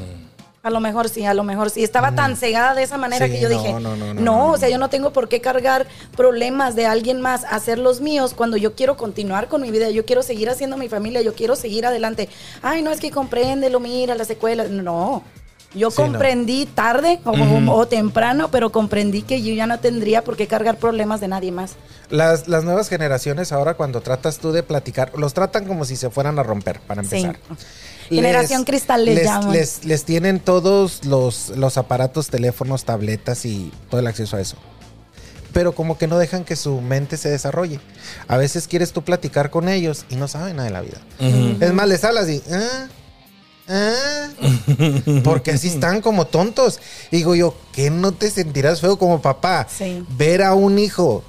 [0.64, 1.84] A lo mejor sí, a lo mejor sí.
[1.84, 4.22] Estaba tan cegada de esa manera Sí, que yo no, dije, no, no, no, no,
[4.22, 8.00] no, o sea, yo no tengo por qué cargar problemas de alguien más, hacer los
[8.00, 11.34] míos cuando yo quiero continuar con mi vida, yo quiero seguir haciendo mi familia, yo
[11.34, 12.30] quiero seguir adelante.
[12.62, 14.66] Ay, no, es que compréndelo, mira, la secuela.
[14.66, 15.24] No,
[15.74, 16.08] yo Sí, no.
[16.08, 21.22] comprendí tarde o, temprano, pero comprendí que yo ya no tendría por qué cargar problemas
[21.22, 21.74] de nadie más.
[22.10, 26.10] Las, las nuevas generaciones ahora cuando tratas tú de platicar, los tratan como si se
[26.10, 27.18] fueran a romper, para Sí.
[27.18, 27.40] empezar.
[28.10, 29.52] Generación cristal les llaman.
[29.54, 34.58] Les, les tienen todos los, los aparatos, teléfonos, tabletas y todo el acceso a eso.
[35.54, 37.80] Pero como que no dejan que su mente se desarrolle.
[38.28, 40.98] A veces quieres tú platicar con ellos y no saben nada de la vida.
[41.60, 42.42] Es más, les hablas y...
[42.52, 42.88] "Ah,
[43.72, 44.30] ah",
[45.24, 46.80] porque así están como tontos.
[47.12, 49.68] Digo yo, ¿qué no te sentirás feo como papá?
[49.70, 50.06] Sí.
[50.18, 51.24] Ver a un hijo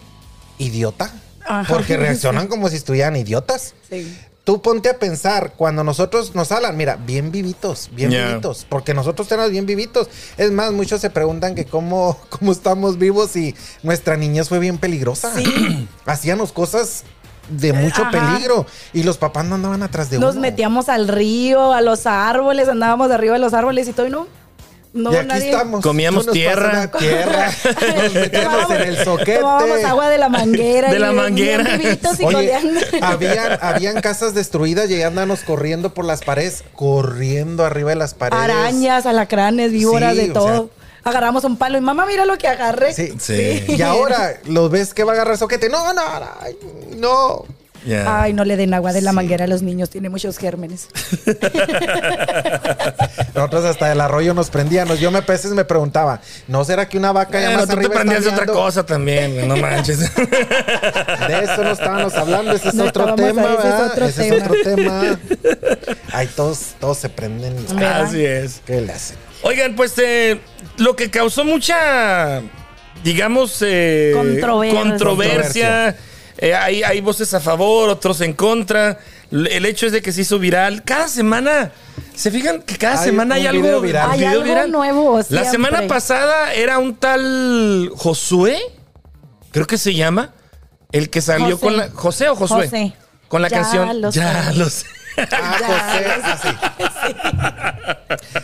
[0.59, 1.13] idiota.
[1.45, 1.67] Ajá.
[1.75, 3.75] Porque reaccionan como si estuvieran idiotas.
[3.91, 4.17] Sí.
[4.45, 9.29] Tú ponte a pensar, cuando nosotros nos hablan, mira, bien vivitos, bien vivitos, porque nosotros
[9.29, 10.09] tenemos bien vivitos.
[10.37, 14.79] Es más, muchos se preguntan que cómo, cómo estamos vivos y nuestra niñez fue bien
[14.79, 15.33] peligrosa.
[15.37, 15.89] Sí.
[16.07, 17.05] Hacíamos cosas
[17.53, 18.11] de mucho Ajá.
[18.11, 20.41] peligro y los papás no andaban atrás de Nos uno.
[20.43, 24.11] metíamos al río, a los árboles, andábamos de arriba de los árboles y todo, y
[24.11, 24.27] no.
[24.95, 25.51] No, y aquí nadie.
[25.53, 25.81] estamos.
[25.83, 26.91] Comíamos nos tierra.
[26.91, 27.51] tierra.
[28.03, 29.39] Nos metíamos en el soquete.
[29.39, 30.91] Tomábamos agua de la manguera.
[30.91, 31.79] De y la manguera.
[31.79, 32.53] y Oye,
[33.01, 38.45] habían, habían casas destruidas y andábamos corriendo por las paredes, corriendo arriba de las paredes.
[38.45, 40.71] Arañas, alacranes, víboras, Sí, de o todo.
[41.05, 42.93] Agarramos un palo y mamá, mira lo que agarré.
[42.95, 43.13] Sí.
[43.19, 43.65] Sí.
[43.69, 45.69] Y ahora lo ves que va a agarrar soquete.
[45.69, 46.03] No, no,
[46.41, 46.57] ay,
[46.97, 47.45] no.
[47.85, 48.23] Ya.
[48.23, 50.87] Ay, no le den agua de la manguera a los niños, tiene muchos gérmenes.
[53.35, 55.01] Nosotros hasta el arroyo nos prendíamos.
[55.01, 57.73] Yo me a veces me preguntaba, ¿no será que una vaca ya más tú te
[57.73, 59.99] arriba está prendías de otra cosa también, no manches.
[60.17, 64.29] De eso no estábamos hablando, ese es No otro tema, ahí, ese es otro Ese
[64.29, 64.47] es tema.
[64.47, 65.19] otro tema.
[66.13, 67.57] Ay, todos, todos se prenden.
[67.67, 68.03] ¿Verdad?
[68.03, 68.61] Así es.
[68.67, 69.17] ¿Qué le hacen?
[69.43, 70.39] Oigan, pues eh,
[70.79, 72.41] lo que causó mucha,
[73.03, 74.81] digamos, eh, Controversia.
[74.83, 75.97] controversia,
[76.39, 78.99] eh, hay, hay voces a favor, otros en contra.
[79.31, 80.85] El hecho es de que se hizo viral.
[80.85, 81.73] Cada semana,
[82.15, 84.11] ¿se fijan que cada Hay semana hay algo viral.
[84.13, 88.59] Hay algo nuevo La semana pasada era un tal Josué,
[89.51, 90.33] creo que se llama,
[90.93, 91.61] el que salió José.
[91.61, 91.89] con la...
[91.91, 92.65] ¿José o Josué?
[92.67, 92.93] José.
[93.29, 94.01] Con la Ya canción...
[94.03, 94.59] lo ya sé.
[94.59, 94.87] lo sé.
[95.17, 96.49] Ah, José, así.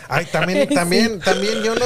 [0.09, 1.85] Ay, también, también, también yo no.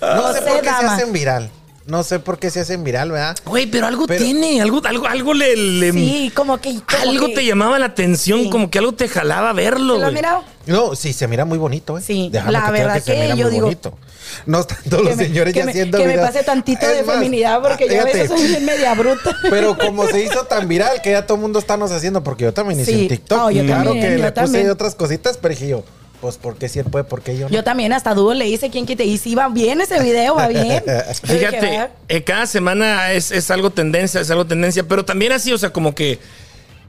[0.00, 1.50] No sé por qué se hacen viral.
[1.86, 3.36] No sé por qué se hacen viral, ¿verdad?
[3.44, 5.54] Güey, pero algo Pero- tiene, algo, algo, algo le...
[5.54, 6.80] le- Sí, como que.
[6.80, 8.48] como algo que- te llamaba la atención, Sí.
[8.50, 10.44] como que algo te jalaba verlo, ¿Te lo has mirado?
[10.64, 12.00] No, sí, se mira muy bonito, ¿eh?
[12.00, 13.98] Sí, Déjame la que verdad se que mira yo muy digo- bonito.
[14.46, 16.86] No están todos Que los me- señores que ya me- haciendo Que me pase tantito
[16.86, 19.36] Es de más, feminidad porque yo a veces soy bien media bruta.
[19.50, 22.52] Pero como se hizo tan viral que ya todo el mundo estamos haciendo, porque yo
[22.54, 23.02] también hice Sí.
[23.02, 23.38] un TikTok.
[23.44, 24.64] Oh, yo claro también, que yo le puse también.
[24.66, 25.84] ahí otras cositas, pero dije yo,
[26.20, 27.54] pues porque si él puede, porque yo no.
[27.54, 29.04] Yo también hasta dudo le hice quién quite.
[29.04, 30.82] Y si va bien ese video, va bien.
[31.22, 35.58] Fíjate, eh, cada semana es, es algo tendencia, es algo tendencia, pero también así, o
[35.58, 36.18] sea, como que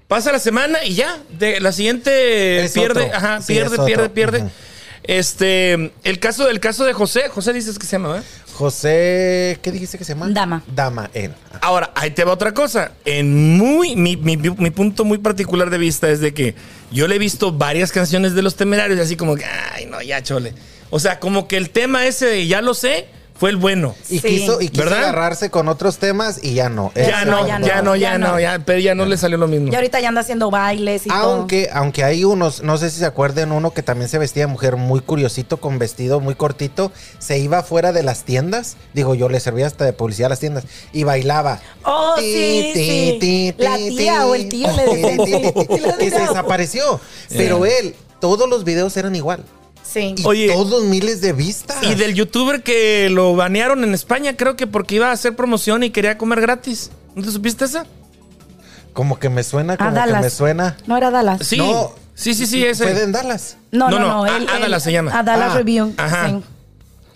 [0.08, 3.18] pasa la semana y ya, de la siguiente Es pierde, otro.
[3.18, 4.44] ajá, Sí, pierde, pierde, pierde.
[5.08, 8.24] Este, el caso, el caso de José, José dices que se llama, ¿verdad?
[8.54, 10.30] José, ¿qué dijiste que se llama?
[10.30, 10.64] Dama.
[10.74, 11.32] Dama, él.
[11.62, 12.94] Ahora, ahí te va otra cosa.
[13.06, 16.56] En muy, mi, mi- mi punto muy particular de vista es de que
[16.92, 20.02] yo le he visto varias canciones de los temerarios y así como que, ay, no,
[20.02, 20.54] ya chole.
[20.90, 23.96] O sea, como que el tema ese de ya lo sé, fue el bueno.
[24.10, 24.28] Y Sí.
[24.28, 25.00] quiso, y quiso ¿Verdad?
[25.04, 26.92] agarrarse con otros temas y ya no.
[26.96, 28.40] Ya no, ya ya no, no, ya ya no, no.
[28.40, 29.72] ya, pero ya no le salió lo mismo.
[29.72, 31.18] Y ahorita ya anda haciendo bailes y todo.
[31.34, 34.48] Aunque, aunque hay unos, no sé si se acuerdan, uno que también se vestía de
[34.48, 39.28] mujer muy curiosito, con vestido muy cortito, se iba fuera de las tiendas, digo yo,
[39.28, 41.60] le servía hasta de publicidad a las tiendas, y bailaba.
[41.84, 43.54] Oh, sí, sí.
[43.58, 44.86] La tía o el tío le
[45.18, 45.54] lo
[45.98, 47.00] Que se desapareció.
[47.30, 49.44] Pero él, todos los videos eran igual.
[49.96, 50.14] Sí.
[50.18, 50.48] Y Oye.
[50.52, 51.78] todos miles de vistas.
[51.84, 55.84] Y del youtuber que lo banearon en España, creo que porque iba a hacer promoción
[55.84, 56.92] y quería comer gratis.
[57.16, 57.86] ¿No te supiste esa?
[58.92, 60.22] Como que me suena, como que Dallas.
[60.22, 60.76] me suena.
[60.86, 61.48] No era Dallas.
[61.48, 61.58] Sí.
[61.58, 61.94] No.
[62.14, 62.84] sí, sí, sí, ese.
[62.84, 63.56] Fue en Dallas.
[63.72, 64.24] No, No, no, no, no.
[64.26, 65.18] a- él- él- se llama.
[65.18, 65.94] Adala Ah, Review.
[65.96, 66.28] ajá.
[66.30, 66.44] sí.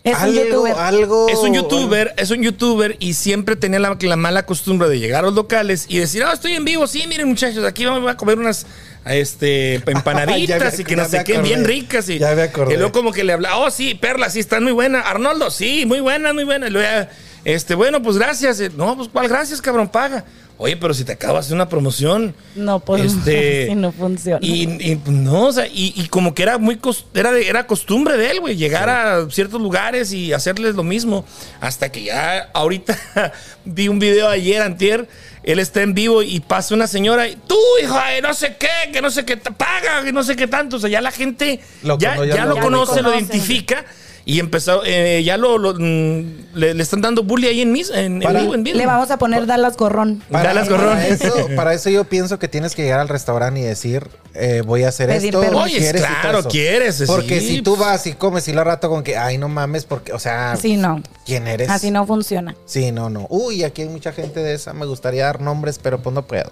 [0.04, 0.74] Es un algo, youtuber.
[0.78, 1.30] algo.
[1.30, 5.24] Es un youtuber, es un youtuber y siempre tenía la, la mala costumbre de llegar
[5.24, 8.16] a los locales y decir, ah, estoy en vivo, sí, miren muchachos, aquí vamos a
[8.16, 8.66] comer unas
[9.06, 12.08] este, empanaditas me- y que no sé qué, bien ricas.
[12.10, 12.74] Y, Ya me acordé.
[12.74, 15.06] y luego como que le habla, oh, sí, Perla, sí, están muy buenas.
[15.06, 16.70] Arnoldo, sí, muy buenas, muy buenas.
[16.70, 17.10] Y luego ya,
[17.46, 18.60] este, bueno, pues gracias.
[18.60, 20.26] Eh, No, pues cuál gracias, cabrón, paga.
[20.62, 22.36] Oye, pero si te acabas de una promoción.
[22.54, 24.40] No, pues Este, así no funciona.
[24.46, 27.66] Y, y, no, o sea, y, y como que era muy cos- era, de- era
[27.66, 31.24] costumbre de él, güey, llegar a ciertos lugares y hacerles lo mismo.
[31.62, 32.98] Hasta que ya ahorita
[33.64, 35.08] vi un video ayer, antier,
[35.44, 38.92] él está en vivo y pasa una señora y tú, hijo, de no sé qué,
[38.92, 40.76] que no sé qué, paga, que no sé qué tanto.
[40.76, 43.14] O sea, ya la gente Lo ya, ya ya lo- lo Ya lo conoce, lo
[43.16, 43.86] identifica.
[44.30, 47.90] Y empezó, eh, ya lo, lo, mm, le, le están dando bully ahí en, mis,
[47.90, 48.78] en, en Para- vivo, en vivo.
[48.78, 50.22] Le vamos a poner Dallas Gorrón.
[50.30, 50.90] Dallas Gorrón.
[50.98, 54.62] Para eso, para eso yo pienso que tienes que llegar al restaurante y decir, eh,
[54.64, 55.42] voy a hacer Pedir esto.
[55.42, 55.64] permiso.
[55.64, 56.02] Oye, ¿quieres?
[56.02, 56.50] Y todo claro, eso.
[56.50, 57.48] quieres, Porque sí.
[57.56, 60.20] si tú vas y comes y lo rato con que, ay, no mames, porque, o
[60.20, 61.02] sea, Así no.
[61.26, 61.68] ¿quién eres?
[61.70, 62.56] Así no funciona.
[62.66, 63.26] Sí, no, no.
[63.32, 64.74] Uy, aquí hay mucha gente de esa.
[64.74, 66.52] Me gustaría dar nombres, pero pues no puedo.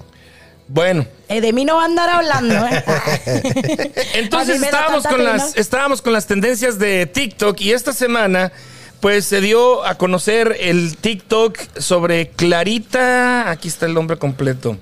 [0.69, 3.91] Bueno, Eh, de mí no va a andar hablando, ¿eh?
[4.15, 8.51] Entonces estábamos con, las, estábamos con las tendencias de TikTok y esta semana
[8.99, 14.77] pues se dio a conocer el TikTok sobre Clarita, aquí está el nombre completo.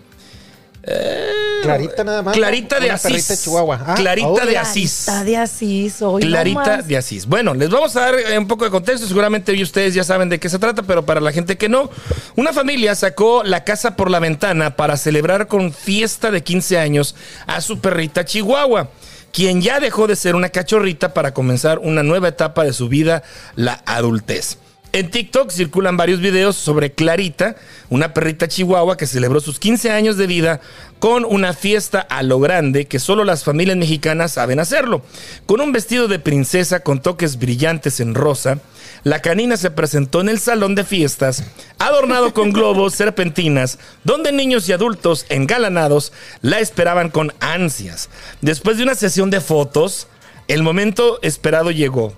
[1.65, 2.35] Clarita nada más.
[2.35, 3.43] Clarita de Asís.
[3.43, 3.83] Chihuahua.
[3.85, 4.45] Ah, Clarita oh.
[4.45, 5.03] de Asís.
[5.05, 6.01] Clarita de Asís.
[6.01, 6.87] hoy Clarita nomás.
[6.87, 7.25] de Asís.
[7.25, 9.07] Bueno, les vamos a dar eh, un poco de contexto.
[9.07, 11.89] Seguramente ustedes ya saben de qué se trata, pero para la gente que no,
[12.35, 17.15] una familia sacó la casa por la ventana para celebrar con fiesta de 15 años
[17.47, 18.89] a su perrita Chihuahua,
[19.31, 23.23] quien ya dejó de ser una cachorrita para comenzar una nueva etapa de su vida,
[23.55, 24.57] la adultez.
[24.95, 27.57] En TikTok circulan varios videos sobre Clarita,
[27.89, 30.61] una perrita chihuahua que celebró sus 15 años de vida
[30.99, 35.01] con una fiesta a lo grande que solo las familias mexicanas saben hacerlo.
[35.47, 38.59] Con un vestido de princesa con toques brillantes en rosa,
[39.03, 41.43] la canina se presentó en el salón de fiestas,
[41.77, 48.07] adornado con globos, serpentinas, donde niños y adultos engalanados la esperaban con ansias.
[48.39, 50.07] Después de una sesión de fotos,
[50.47, 52.13] el momento esperado llegó.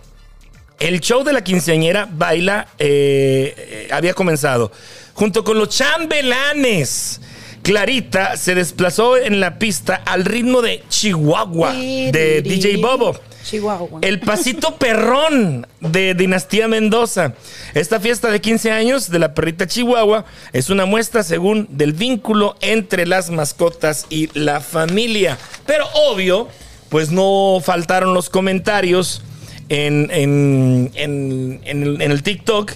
[0.79, 4.71] El show de la quinceañera Baila eh, eh, había comenzado.
[5.13, 7.19] Junto con los chambelanes.
[7.63, 13.19] Clarita se desplazó en la pista al ritmo de Chihuahua de DJ Bobo.
[13.43, 13.99] Chihuahua.
[14.03, 17.33] El pasito perrón de Dinastía Mendoza.
[17.73, 22.55] Esta fiesta de 15 años de la perrita Chihuahua es una muestra según del vínculo
[22.61, 25.37] entre las mascotas y la familia.
[25.65, 26.47] Pero obvio,
[26.89, 29.23] pues no faltaron los comentarios
[29.69, 32.71] en, en- en- en el, TikTok.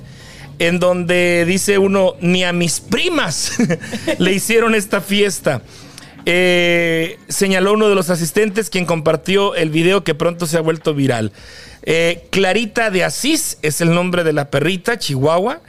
[0.59, 3.53] En donde dice uno, ni a mis primas
[4.19, 5.61] le hicieron esta fiesta.
[6.25, 10.93] Eh, señaló uno de los asistentes quien compartió el video que pronto se ha vuelto
[10.93, 11.31] viral.
[11.83, 15.61] Eh, Clarita de Asís es el nombre de la perrita Chihuahua,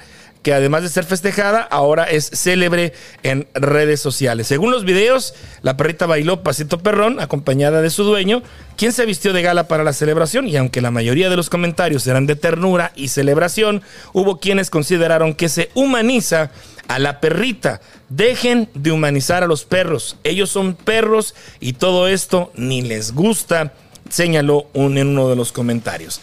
[0.42, 4.46] que además de ser festejada, ahora es célebre en redes sociales.
[4.48, 8.42] Según los videos, la perrita bailó pasito perrón acompañada de su dueño,
[8.76, 12.06] quien se vistió de gala para la celebración y aunque la mayoría de los comentarios
[12.06, 16.50] eran de ternura y celebración, hubo quienes consideraron que se humaniza
[16.88, 17.80] a la perrita.
[18.08, 20.16] Dejen de humanizar a los perros.
[20.24, 23.72] Ellos son perros y todo esto ni les gusta,
[24.10, 26.20] señaló un- en uno de los comentarios.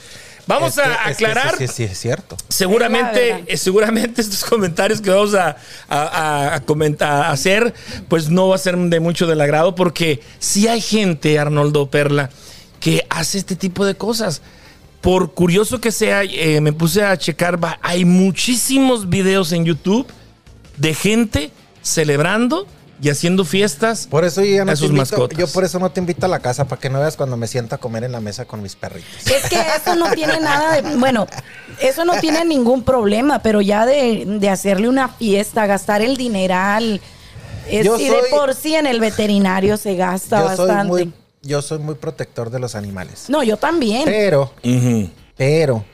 [0.49, 1.55] Vamos Es que- a es que aclarar.
[1.57, 2.35] Sí, sí, sí, es cierto.
[2.49, 5.55] Seguramente, eh, seguramente estos comentarios que vamos a,
[5.87, 7.73] a- comentar, a hacer,
[8.07, 12.29] pues no va a ser de mucho del agrado, porque si hay gente, Arnoldo Perla,
[12.79, 14.41] que hace este tipo de cosas.
[15.01, 20.05] Por curioso que sea, eh, me puse a checar, hay muchísimos videos en YouTube
[20.75, 22.67] de gente celebrando
[23.01, 25.37] y haciendo fiestas Por eso yo ya no a te sus invito, mascotas.
[25.37, 27.47] yo por eso no te invito a la casa, para que no veas cuando me
[27.47, 29.09] siento a comer en la mesa con mis perritos.
[29.27, 30.95] Es que eso no tiene nada de.
[30.97, 31.25] Bueno,
[31.81, 36.99] eso no tiene ningún problema, pero ya de, de hacerle una fiesta, gastar el dineral.
[37.69, 40.87] Es, Yo y soy- de por sí en el veterinario se gasta Yo soy, bastante.
[41.05, 43.25] muy, yo soy muy protector de los animales.
[43.29, 44.03] No, yo también.
[44.05, 44.51] Pero,
[45.37, 45.85] pero,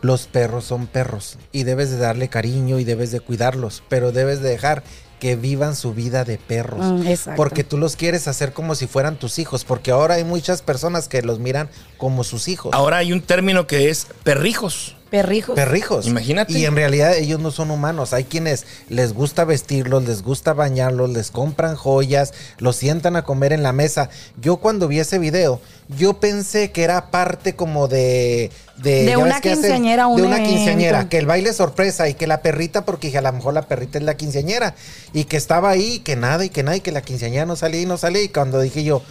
[0.00, 4.42] Los perros son perros y debes de darle cariño y debes de cuidarlos, pero debes
[4.42, 4.82] de dejar
[5.22, 6.84] que vivan su vida de perros.
[6.84, 7.36] Mm, exacto.
[7.36, 11.06] Porque tú los quieres hacer como si fueran tus hijos, porque ahora hay muchas personas
[11.06, 12.74] que los miran como sus hijos.
[12.74, 14.96] Ahora hay un término que es perrijos.
[15.12, 15.54] Perrijos.
[15.54, 16.06] Perrijos.
[16.06, 16.54] Imagínate.
[16.58, 18.12] Y en realidad ellos no son humanos.
[18.14, 23.52] Hay quienes les gusta vestirlos, les gusta bañarlos, les compran joyas, los sientan a comer
[23.52, 24.08] en la mesa.
[24.40, 25.60] Yo cuando vi ese video,
[25.98, 28.50] yo pensé que era parte como de...
[28.78, 30.50] De una hacen- quinceañera, un De una evento.
[30.56, 31.08] quinceañera.
[31.08, 33.98] Que el baile sorpresa y que la perrita, porque dije, a lo mejor la perrita
[33.98, 34.74] es la quinceañera.
[35.12, 37.54] Y que estaba ahí, y que nada, y que nada, y que la quinceañera no
[37.54, 38.22] salía y no salía.
[38.22, 39.02] Y cuando dije yo,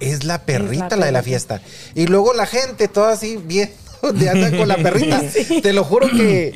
[0.00, 1.62] es la perrita la, de la fiesta.
[1.94, 3.70] Y luego la gente, toda así, bien,
[4.12, 5.22] de anda con la perrita.
[5.62, 6.54] Te lo juro que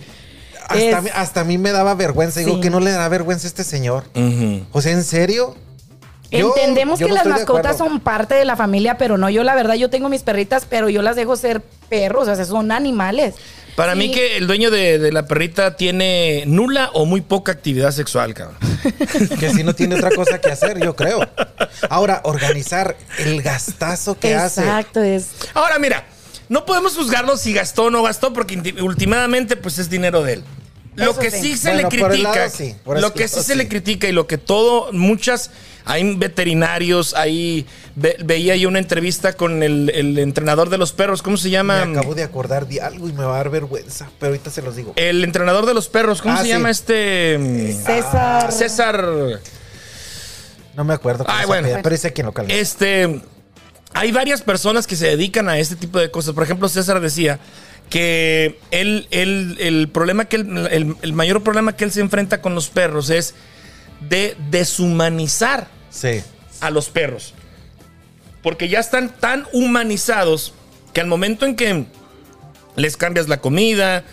[0.63, 2.41] hasta, Es- a mí- hasta a mí me daba vergüenza.
[2.41, 2.61] Digo, Sí.
[2.61, 4.05] que no le da vergüenza a este señor.
[4.73, 5.57] O sea, ¿en serio?
[6.31, 9.45] Yo- Entendemos yo que no las mascotas son parte de la familia, pero no, yo
[9.45, 12.71] la verdad, yo tengo mis perritas, pero yo las dejo ser perros, o sea, son
[12.71, 13.35] animales.
[13.77, 13.99] Para Sí.
[13.99, 18.35] mí que el dueño de, de la perrita tiene nula o muy poca actividad sexual,
[18.35, 18.59] cabrón.
[19.41, 21.21] Que si no tiene otra cosa que hacer, yo creo.
[21.89, 24.61] Ahora, organizar el gastazo que hace.
[24.63, 25.29] Exacto, es.
[25.55, 26.05] Ahora, mira,
[26.49, 30.45] no podemos juzgarlo si gastó o no gastó, porque últimamente, pues es dinero de él.
[30.95, 31.41] Lo Eso que sí.
[31.41, 33.55] sí se Bueno, le critica, lado sí, por lo ese que sí se sí.
[33.55, 35.53] le critica y lo que todo, muchas,
[35.85, 41.23] hay veterinarios, ahí ve- veía yo una entrevista con el, el entrenador de los perros,
[41.23, 41.83] ¿cómo se Me llama?
[41.83, 44.75] acabo de acordar de algo y me va a dar vergüenza, pero ahorita se los
[44.75, 44.93] digo.
[44.97, 46.49] El entrenador de los perros, ¿cómo Ah, se sí.
[46.49, 47.77] llama este?
[47.87, 48.51] César.
[48.51, 49.09] César.
[50.75, 51.25] No me acuerdo.
[51.29, 51.69] Ay, bueno.
[51.83, 52.53] pero dice quién lo calma.
[52.53, 53.21] Este,
[53.95, 56.35] hay varias personas que se dedican a este tipo de cosas.
[56.35, 57.39] Por ejemplo, César decía
[57.91, 62.41] que él, él- el problema que él- el, el mayor problema que él se enfrenta
[62.43, 63.35] con los perros es
[64.09, 66.21] de deshumanizar Sí.
[66.61, 67.35] a los perros.
[68.43, 70.53] Porque ya están tan humanizados
[70.93, 71.87] que al momento en que
[72.77, 74.05] les cambias la comida,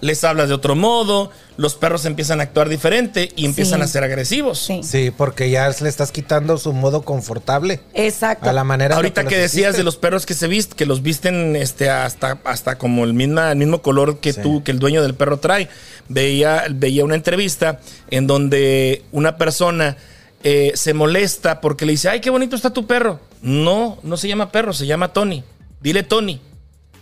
[0.00, 3.84] les hablas de otro modo, los perros empiezan a actuar diferente y empiezan Sí.
[3.84, 4.58] a ser agresivos.
[4.58, 4.80] Sí.
[4.82, 7.80] Sí, porque ya le estás quitando su modo confortable.
[7.94, 8.50] Exacto.
[8.50, 11.54] A la manera Ahorita que decías de los perros que se visten, que los visten
[11.56, 14.40] este hasta, hasta como el, misma, el mismo color que Sí.
[14.42, 15.68] tú, que el dueño del perro trae.
[16.08, 19.96] Veía, veía una entrevista en donde una persona
[20.42, 23.20] eh, se molesta porque le dice, ay, qué bonito está tu perro.
[23.40, 25.42] No, no se llama perro, se llama Tony.
[25.80, 26.40] Dile Tony.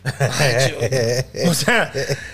[0.05, 1.93] Ay, o sea,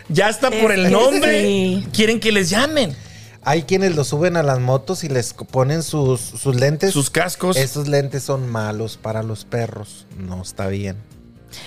[0.08, 1.88] ya hasta por el nombre sí.
[1.92, 2.96] quieren que les llamen.
[3.42, 6.92] Hay quienes lo suben a las motos y les ponen sus, sus lentes.
[6.92, 7.56] Sus cascos.
[7.56, 10.06] Esos lentes son malos para los perros.
[10.18, 10.96] No está bien.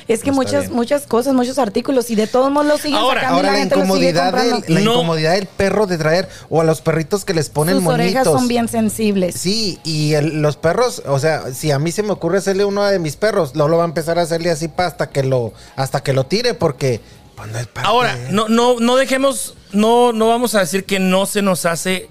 [0.07, 0.73] Es que muchas, bien.
[0.75, 3.65] muchas cosas, muchos artículos y de todos modos los siguen Ahora- sacando y Ahora la,
[3.65, 4.91] incomodidad del, la No.
[4.93, 8.05] incomodidad del perro de traer o a los perritos que les ponen Sus monitos.
[8.05, 9.35] orejas son bien sensibles.
[9.35, 12.83] Sí, y el- los perros, o sea, si a mí se me ocurre hacerle uno
[12.85, 16.01] de mis perros, Lolo va a empezar a hacerle así pa- hasta que lo hasta
[16.03, 17.01] que lo tire porque
[17.35, 20.99] pues, no es parte Ahora, no, no, no dejemos, no, no vamos a decir que
[20.99, 22.07] no se nos hace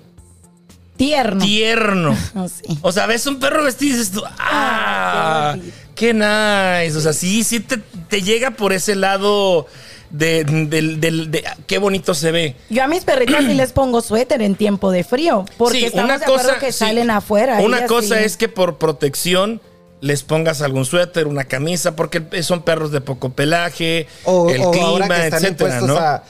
[0.96, 1.42] Tierno.
[1.44, 2.16] tierno.
[2.34, 2.78] Oh, sí.
[2.82, 5.56] O sea, ves un perro vestido y dices tú, ¡ah!
[6.00, 6.96] ¡Qué nice!
[6.96, 9.66] O sea, sí, sí te, te llega por ese lado
[10.08, 12.56] de, del- del- de- qué bonito se ve.
[12.70, 16.18] Yo a mis perritas sí les pongo suéter en tiempo de frío, porque sí, estamos
[16.18, 17.60] de acuerdo que sí, salen afuera.
[17.60, 18.24] Una cosa sí.
[18.24, 19.60] es que por protección
[20.00, 24.70] les pongas algún suéter, una camisa, porque son perros de poco pelaje, o, el o
[24.70, 25.98] clima, ahora que están etcétera, ¿no?
[25.98, 26.24] a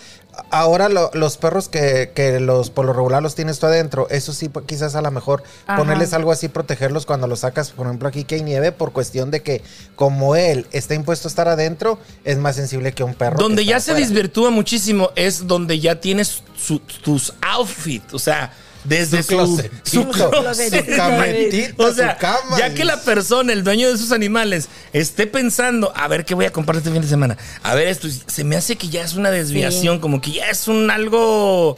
[0.50, 4.33] ahora lo- los perros que, que los por lo regular los tienes tú adentro, eso
[4.33, 5.76] sí pues, quizás a lo mejor Ajá.
[5.79, 9.31] ponerles algo así protegerlos cuando los sacas, por ejemplo aquí que hay nieve por cuestión
[9.31, 9.62] de que
[9.96, 13.38] como él está impuesto a estar adentro, es más sensible que un perro.
[13.38, 14.07] Donde ya se afuera.
[14.07, 18.53] desvirtúa muchísimo es donde ya tienes su- tus outfits, o sea,
[18.84, 20.96] desde Su su, closetito, su su closet.
[20.96, 22.58] camertita, O sea, su cama.
[22.58, 26.46] ya que la persona, el dueño de esos animales, esté pensando, a ver qué voy
[26.46, 29.14] a comprar este fin de semana, a ver esto, se me hace que ya es
[29.14, 31.76] una desviación, como que ya es un algo...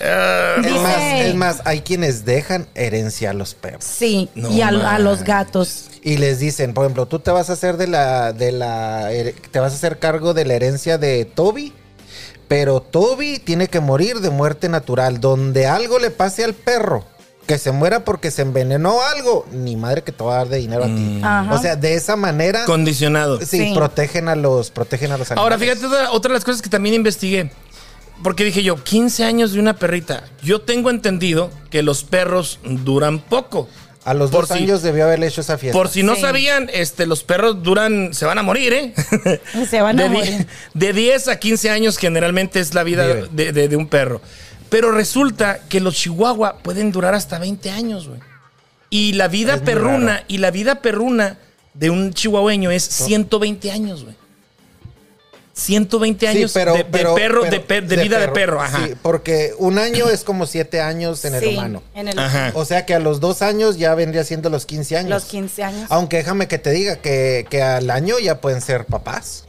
[0.00, 3.84] eh, Es más, es más, hay quienes dejan herencia a los perros.
[3.84, 5.88] Sí, No y a, a los gatos.
[6.02, 9.34] Y les dicen, por ejemplo, tú te vas a hacer de la, de la, her-
[9.52, 11.72] te vas a hacer cargo de la herencia de Toby,
[12.52, 15.20] pero Toby tiene que morir de muerte natural.
[15.20, 17.02] Donde algo le pase al perro,
[17.46, 20.58] que se muera porque se envenenó algo, ni madre que te va a dar de
[20.58, 21.20] dinero a ti.
[21.22, 21.54] Ajá.
[21.54, 23.38] O sea, de esa manera, condicionado.
[23.40, 23.72] sí, Sí.
[23.74, 25.42] protegen a los, protegen a los animales.
[25.42, 27.50] Ahora, fíjate, otra, otra de las cosas que también investigué.
[28.22, 30.24] Porque dije yo, 15 años de una perrita.
[30.42, 33.66] Yo tengo entendido que los perros duran poco.
[34.04, 35.78] A los por dos si- años debió haberle hecho esa fiesta.
[35.78, 36.22] Por si no Sí.
[36.22, 38.92] sabían, este, los perros duran, se van a morir, ¿eh?
[39.70, 40.46] Se van a de, die- morir.
[40.74, 44.20] de 10 a 15 años generalmente es la vida de, de- de un perro.
[44.68, 48.20] Pero resulta que los chihuahua pueden durar hasta 20 años, güey.
[48.90, 51.38] Y la vida Es perruna, y la vida perruna
[51.74, 54.16] de un chihuahueño es 120 años, güey.
[55.54, 58.60] 120 Sí, años pero- de, de pero- perro, pero- de, pe- de vida de perro.
[58.62, 58.86] Ajá.
[58.86, 61.82] Sí, porque un año es como siete años en el Sí, humano.
[61.94, 62.52] En el Ajá.
[62.54, 65.10] O sea que a los dos años ya vendría siendo los 15 años.
[65.10, 65.86] Los 15 años.
[65.90, 69.44] Aunque déjame que te diga que, que al año ya pueden ser papás.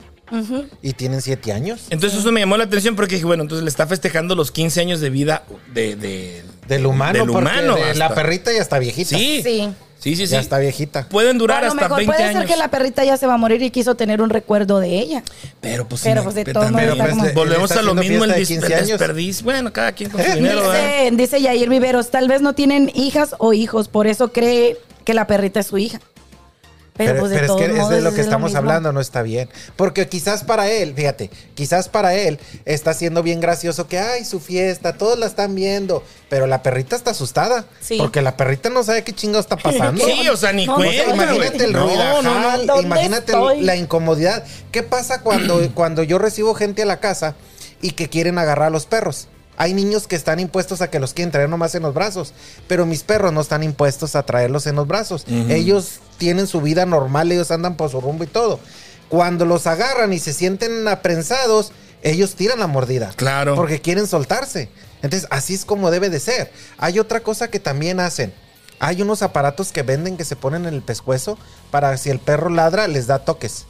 [0.81, 1.81] Y tienen siete años.
[1.91, 4.81] Entonces eso me llamó la atención porque dije, bueno, entonces le está festejando los 15
[4.81, 5.43] años de vida
[5.75, 5.95] de...
[5.95, 7.75] de- Del humano, Del humano.
[7.75, 9.15] de la perrita ya está viejita.
[9.15, 9.41] Sí.
[9.43, 9.69] Sí.
[10.03, 10.33] Sí, sí, sí.
[10.33, 11.07] Ya está viejita.
[11.07, 12.39] Pueden durar hasta mejor 20 puede años.
[12.41, 14.99] ser que la perrita ya se va a morir y quiso tener un recuerdo de
[14.99, 15.23] ella.
[15.61, 18.33] Pero pues, Pero, pues, de pero modos está pues, como- volvemos a lo mismo, el,
[18.33, 18.87] fiesta de dis- 15 el años.
[18.99, 19.43] desperdicio.
[19.45, 20.71] Bueno, cada quien con su dinero.
[20.71, 25.13] Dice, dice Yair Viveros, tal vez no tienen hijas o hijos, por eso cree que
[25.13, 26.01] la perrita es su hija.
[26.95, 29.01] Pero, Pero, pues de pero es que es de lo que es estamos hablando, no
[29.01, 29.49] está bien.
[29.75, 34.39] Porque quizás para él, fíjate, quizás para él está siendo bien gracioso que, ay, su
[34.39, 36.03] fiesta, todos la están viendo.
[36.29, 37.65] Pero la perrita está asustada.
[37.79, 37.97] Sí.
[37.97, 40.05] Porque la perrita no sabe qué chingo está pasando.
[40.05, 42.65] Sí, o sea, ni No, O sea, cuenta, imagínate el No, ruidajal, no, no.
[42.65, 43.61] ¿Dónde imagínate estoy?
[43.61, 44.43] la incomodidad.
[44.71, 47.35] ¿Qué pasa cuando, cuando yo recibo gente a la casa
[47.81, 49.29] y que quieren agarrar a los perros?
[49.57, 52.33] Hay niños que están impuestos a que los quieren traer nomás en los brazos,
[52.67, 55.25] pero mis perros no están impuestos a traerlos en los brazos.
[55.27, 58.59] Ellos tienen su vida normal, ellos andan por su rumbo y todo.
[59.09, 63.11] Cuando los agarran y se sienten aprensados, ellos tiran la mordida.
[63.15, 63.55] Claro.
[63.55, 64.69] Porque quieren soltarse.
[65.01, 66.51] Entonces, así es como debe de ser.
[66.77, 68.33] Hay otra cosa que también hacen.
[68.79, 71.37] Hay unos aparatos que venden que se ponen en el pescuezo
[71.71, 73.65] para si el perro ladra, les da toques.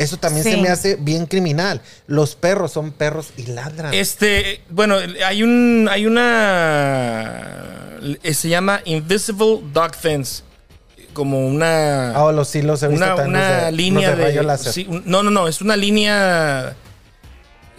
[0.00, 0.52] Eso también Sí.
[0.52, 1.82] se me hace bien criminal.
[2.06, 3.92] Los perros son perros y ladran.
[3.92, 4.96] Este, bueno,
[5.26, 10.42] hay un, hay una, eh, se llama Invisible Dog Fence,
[11.12, 14.40] como una, Ah, los sí los he visto una, también, una de- línea de rayo
[14.40, 14.72] de, láser.
[14.72, 16.74] sí, un- no, no, no, es una línea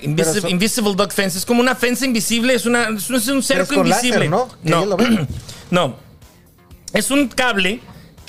[0.02, 3.28] invisible, son- invisible Dog Fence, es como una fence invisible, es una, es un- es
[3.30, 4.96] un cerco con láser, invisible, ¿no?
[4.98, 5.28] Ven.
[5.72, 5.96] no,
[6.94, 7.80] es un cable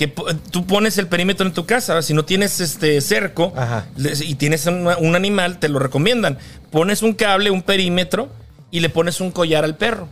[0.09, 2.01] que tú pones el perímetro en tu casa.
[2.03, 3.87] Si no tienes este cerco Ajá.
[3.97, 6.39] y tienes un, un animal, te lo recomiendan.
[6.71, 8.29] Pones un cable, un perímetro
[8.71, 10.09] y le pones un collar al perro.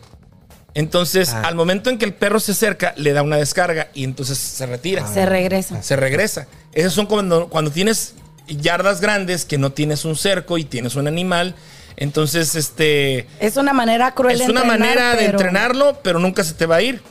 [0.74, 1.43] Entonces, Ah.
[1.47, 4.66] al momento en que el perro se acerca, le da una descarga y entonces se
[4.66, 5.07] retira.
[5.07, 5.82] Se regresa.
[5.82, 6.47] Se regresa.
[6.72, 8.14] Esos son cuando, cuando tienes
[8.47, 11.55] yardas grandes que no tienes un cerco y tienes un animal.
[11.97, 13.26] Entonces, este.
[13.41, 16.66] Es una manera cruel Es de una entrenar, manera de entrenarlo, pero nunca se te
[16.66, 17.03] va a ir.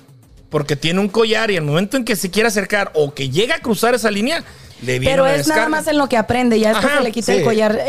[0.50, 3.56] Porque tiene un collar y al momento en que se quiera acercar o que llega
[3.56, 4.43] a cruzar esa línea,
[4.82, 7.04] le viene Pero una es nada más en lo que aprende, ya después Ajá, se
[7.04, 7.39] le quita sí.
[7.39, 7.80] el collar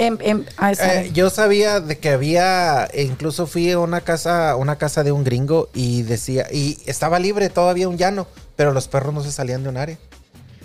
[0.59, 4.77] a esa- Eh, yo sabía de que había, e incluso fui a una casa, una
[4.77, 9.15] casa de un gringo y decía, y estaba libre todavía un llano, pero los perros
[9.15, 9.99] no se salían de un área.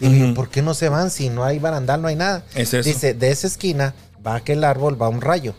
[0.02, 2.44] Y dije, ¿por qué no se van si no hay barandal, no hay nada?
[2.56, 2.86] Es eso.
[2.90, 3.94] Dice, de esa esquina
[4.26, 5.54] va aquel árbol, va un rayo.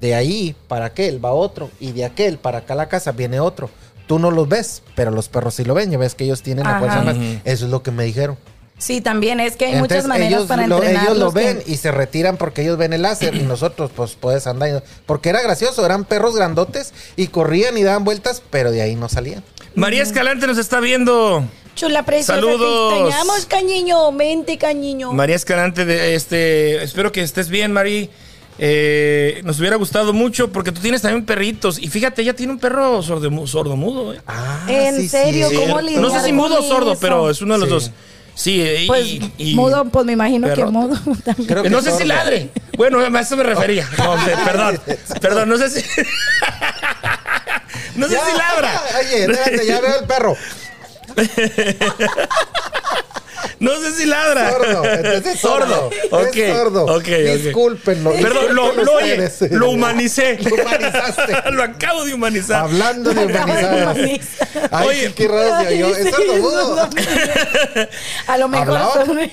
[0.00, 1.70] De ahí para aquel va otro.
[1.78, 3.68] Y de aquel para acá la casa viene otro.
[4.06, 5.90] Tú no los ves, pero los perros sí lo ven.
[5.90, 7.16] Ya ves que ellos tienen la fuerza más.
[7.44, 8.36] Eso es lo que me dijeron.
[8.78, 11.04] Sí, también es que hay muchas maneras ellos para entrenar.
[11.04, 14.46] ellos lo ven y se retiran porque ellos ven el láser y nosotros pues puedes
[14.46, 14.84] andar.
[15.06, 19.08] Porque era gracioso, eran perros grandotes y corrían y daban vueltas, pero de ahí no
[19.08, 19.42] salían.
[19.74, 21.44] María Escalante nos está viendo.
[21.74, 22.34] Chula preciosa.
[22.34, 22.92] Saludos.
[22.92, 24.12] Te extrañamos, cañiño.
[24.12, 25.12] Mente, cañiño.
[25.12, 28.10] María Escalante, de este, espero que estés bien, Mari.
[28.58, 31.78] Eh, nos hubiera gustado mucho porque tú tienes también perritos.
[31.78, 34.14] Y fíjate, ella tiene un perro sordomu- sordomudo.
[34.14, 34.20] ¿eh?
[34.26, 35.48] Ah, ¿En serio?
[35.54, 37.00] ¿Cómo lidiar No sé si mudo o sordo, eso?
[37.00, 37.74] pero es uno de los Sí.
[37.74, 37.90] dos.
[38.34, 39.06] Sí, eh, y- Pues
[39.38, 40.66] y- mudo, pues me imagino perro.
[40.66, 40.94] que mudo
[41.24, 41.48] también.
[41.48, 42.06] Creo que no sé si sordo.
[42.06, 42.50] ladre.
[42.76, 43.88] Bueno, a eso me refería.
[43.98, 44.80] No perdón.
[45.20, 45.80] Perdón, no sé si.
[47.96, 48.82] no sé Ya, si ladra.
[49.00, 50.36] Oye, espérate, ya veo el perro.
[53.58, 54.50] No sé si ladra.
[54.52, 54.84] Sordo.
[54.84, 55.90] Entonces es sordo.
[56.10, 56.84] Ok, Es sordo.
[56.84, 57.06] ok, ok.
[57.42, 58.12] Discúlpenlo.
[58.12, 60.38] Perdón, lo, lo, oye, lo humanicé.
[60.42, 61.32] Lo humanizaste.
[61.52, 62.62] lo acabo de humanizar.
[62.64, 63.96] Hablando de humanizar.
[64.70, 65.12] Ay, Oye.
[65.14, 65.88] qué raro oyó.
[65.96, 66.88] Es sordomudo.
[68.26, 68.78] A lo mejor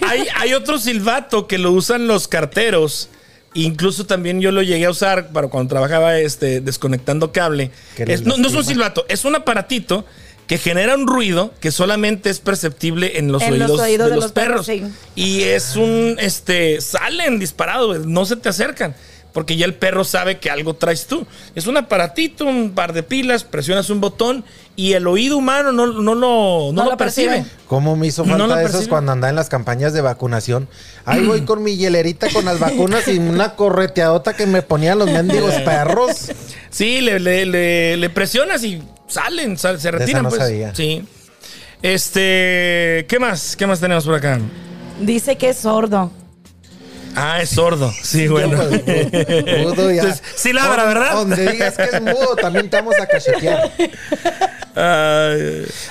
[0.07, 3.09] hay, hay otro silbato que lo usan los carteros.
[3.55, 7.71] Incluso también yo lo llegué a usar para cuando trabajaba este, desconectando cable.
[7.97, 10.05] Es- no, no es un silbato, es un aparatito
[10.47, 14.15] que genera un ruido que solamente es perceptible en los, En los oídos, de, de
[14.15, 14.65] los, los perros.
[14.65, 14.93] perros, sí.
[15.15, 18.95] Y es un, este, salen disparados, no se te acercan.
[19.31, 21.25] Porque ya el perro sabe que algo traes tú.
[21.55, 25.87] Es un aparatito, un par de pilas, presionas un botón y el oído humano no,
[25.87, 27.29] no lo, no No lo lo percibe.
[27.37, 27.49] percibe.
[27.67, 28.89] ¿Cómo me hizo No falta esos percibe.
[28.91, 30.67] cuando andaba en las campañas de vacunación?
[31.05, 35.09] Ahí voy con mi hielerita con las vacunas y una correteadota que me ponían los
[35.09, 36.29] mendigos perros.
[36.69, 40.23] Sí, le, le- le- le presionas y salen, sal- se esa retiran.
[40.23, 40.41] no pues.
[40.41, 40.73] sabía.
[40.75, 41.05] Sí.
[41.81, 43.55] Este, ¿qué más?
[43.55, 44.39] ¿Qué más tenemos por acá?
[44.99, 46.11] Dice que es sordo.
[47.15, 47.91] Ah, es sordo.
[48.03, 48.57] Sí, bueno.
[48.71, 49.11] Yo, pues,
[49.59, 50.01] mudo ya.
[50.03, 51.13] Entonces, sí ladra, ¿verdad?
[51.13, 53.71] Donde digas que es mudo, también te vamos a cachetear.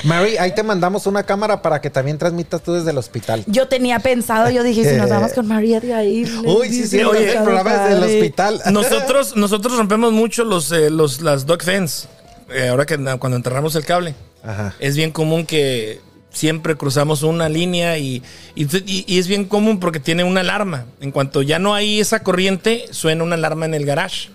[0.05, 3.45] Mary, ahí te mandamos una cámara para que también transmitas tú desde el hospital.
[3.47, 6.25] Yo tenía pensado, yo dije, si nos vamos con María de ahí.
[6.45, 8.63] Uy, sí, sí, oye, oye, el programa desde el hospital.
[8.73, 12.09] nosotros, nosotros rompemos mucho los, eh, los, las dog fence.
[12.55, 14.15] Eh, ahora que cuando enterramos el cable.
[14.45, 14.75] Ajá.
[14.81, 16.01] Es bien común que
[16.31, 18.23] siempre cruzamos una línea y,
[18.55, 20.87] y, y- es bien común porque tiene una alarma.
[21.01, 24.31] En cuanto ya no hay esa corriente, suena una alarma en el garage.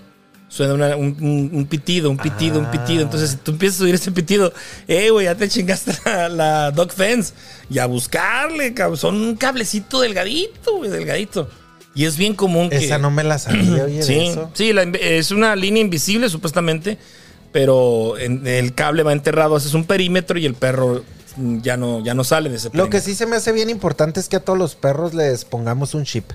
[0.50, 3.02] Suena una- un, un- un pitido, un pitido, un pitido.
[3.02, 4.54] Entonces, si tú empiezas a oír ese pitido,
[4.88, 7.34] eh, güey, ya te chingaste la, la dog fence.
[7.70, 8.98] Y a buscarle, cabrón.
[8.98, 11.50] Son un cablecito delgadito, güey, delgadito.
[11.94, 12.78] Y es bien común que.
[12.78, 14.50] Esa no me la sabía, oye, de Sí, eso.
[14.54, 16.98] sí la es una línea invisible supuestamente,
[17.58, 21.04] pero en- el cable va enterrado, haces un perímetro y el perro
[21.38, 23.02] mm, ya no, ya no sale de ese Lo que perímetro.
[23.02, 26.04] sí se me hace bien importante es que a todos los perros les pongamos un
[26.06, 26.32] chip.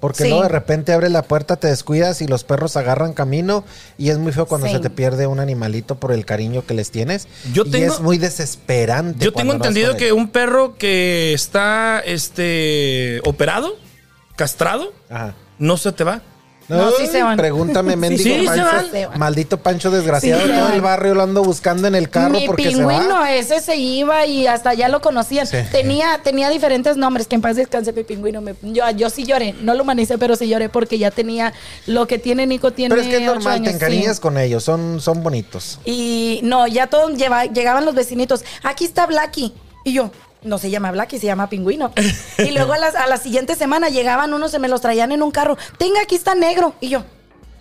[0.00, 0.28] Porque Sí.
[0.28, 3.64] luego de repente abres la puerta, te descuidas y los perros agarran camino
[3.96, 4.74] y es muy feo cuando Sí.
[4.74, 7.26] se te pierde un animalito por el cariño que les tienes.
[7.54, 9.24] Yo y tengo- es muy desesperante.
[9.24, 13.76] Yo tengo entendido que un perro que está este operado,
[14.36, 15.34] castrado, Ajá.
[15.58, 16.20] no se te va.
[16.68, 17.36] No, sí se van.
[17.36, 18.64] Pregúntame, mendigo Sí, se Pancho.
[18.64, 18.90] van.
[18.90, 19.18] Se van.
[19.18, 20.40] Maldito Pancho desgraciado.
[20.42, 20.72] Sí, se todo van.
[20.74, 23.32] el barrio lo ando buscando en el carro Mi porque se pingüino, va.
[23.34, 25.46] ese se iba y hasta ya lo conocían.
[25.46, 25.58] Sí.
[25.70, 28.40] Tenía, tenía diferentes nombres, que en paz descanse mi pingüino.
[28.40, 31.52] Me- yo, yo sí lloré, no lo humanicé, pero sí lloré porque ya tenía
[31.86, 34.22] lo que tiene Nico, tiene Pero es que es ocho normal, te años, encariñas sí.
[34.22, 35.78] con ellos, son, son bonitos.
[35.84, 38.42] Y no, ya todos lleva- llegaban los vecinitos.
[38.62, 39.52] Aquí está Blacky.
[39.84, 40.10] Y yo,
[40.44, 41.92] no se llama Blacky, se llama Pingüino.
[42.38, 45.22] y luego a la, a la siguiente semana llegaban unos, se me los traían en
[45.22, 45.56] un carro.
[45.78, 46.74] Tenga, aquí está negro.
[46.80, 47.04] Y yo,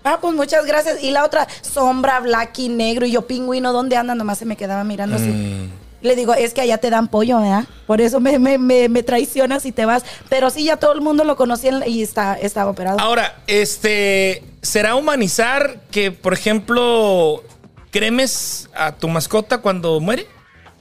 [0.03, 1.01] ah, pues muchas gracias.
[1.03, 3.05] Y la otra, sombra, Blacky, negro.
[3.05, 4.15] Y yo, Pingüino, ¿dónde anda?
[4.15, 5.29] Nomás se me quedaba mirando así.
[5.29, 5.69] Mm.
[6.01, 7.63] Le digo, es que allá te dan pollo, ¿verdad?
[7.87, 10.03] Por eso me, me, me, me traicionas y te vas.
[10.27, 12.99] Pero sí, ya todo el mundo lo conocía y está, estaba operado.
[12.99, 17.41] Ahora, este, ¿será humanizar que, por ejemplo,
[17.89, 20.27] cremes a tu mascota cuando muere?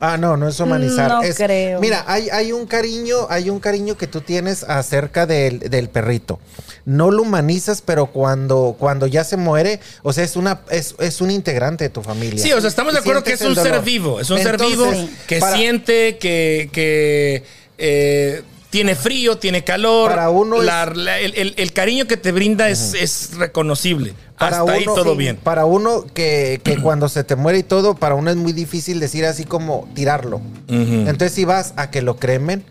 [0.05, 1.09] Ah, no, no es humanizar.
[1.09, 1.78] No es- creo.
[1.78, 6.40] Mira, hay, hay un cariño, hay un cariño que tú tienes acerca del, del perrito.
[6.84, 11.20] No lo humanizas, pero cuando, cuando ya se muere, o sea, es una, es, es
[11.20, 12.42] un integrante de tu familia.
[12.42, 14.18] Sí, o sea, estamos de acuerdo que es un ser vivo.
[14.18, 14.90] Es un ser vivo
[15.28, 17.44] que para- siente, que, que
[17.78, 18.42] eh,
[18.72, 20.08] tiene frío, tiene calor.
[20.10, 24.14] Para uno La- es- la- el, el- el cariño que te brinda es, es reconocible.
[24.38, 25.36] Para Hasta ahí uno- todo sí, bien.
[25.36, 28.98] Para uno que, que cuando se te muere y todo, para uno es muy difícil
[28.98, 30.40] decir así como tirarlo.
[30.68, 32.64] Entonces si vas a que lo cremen,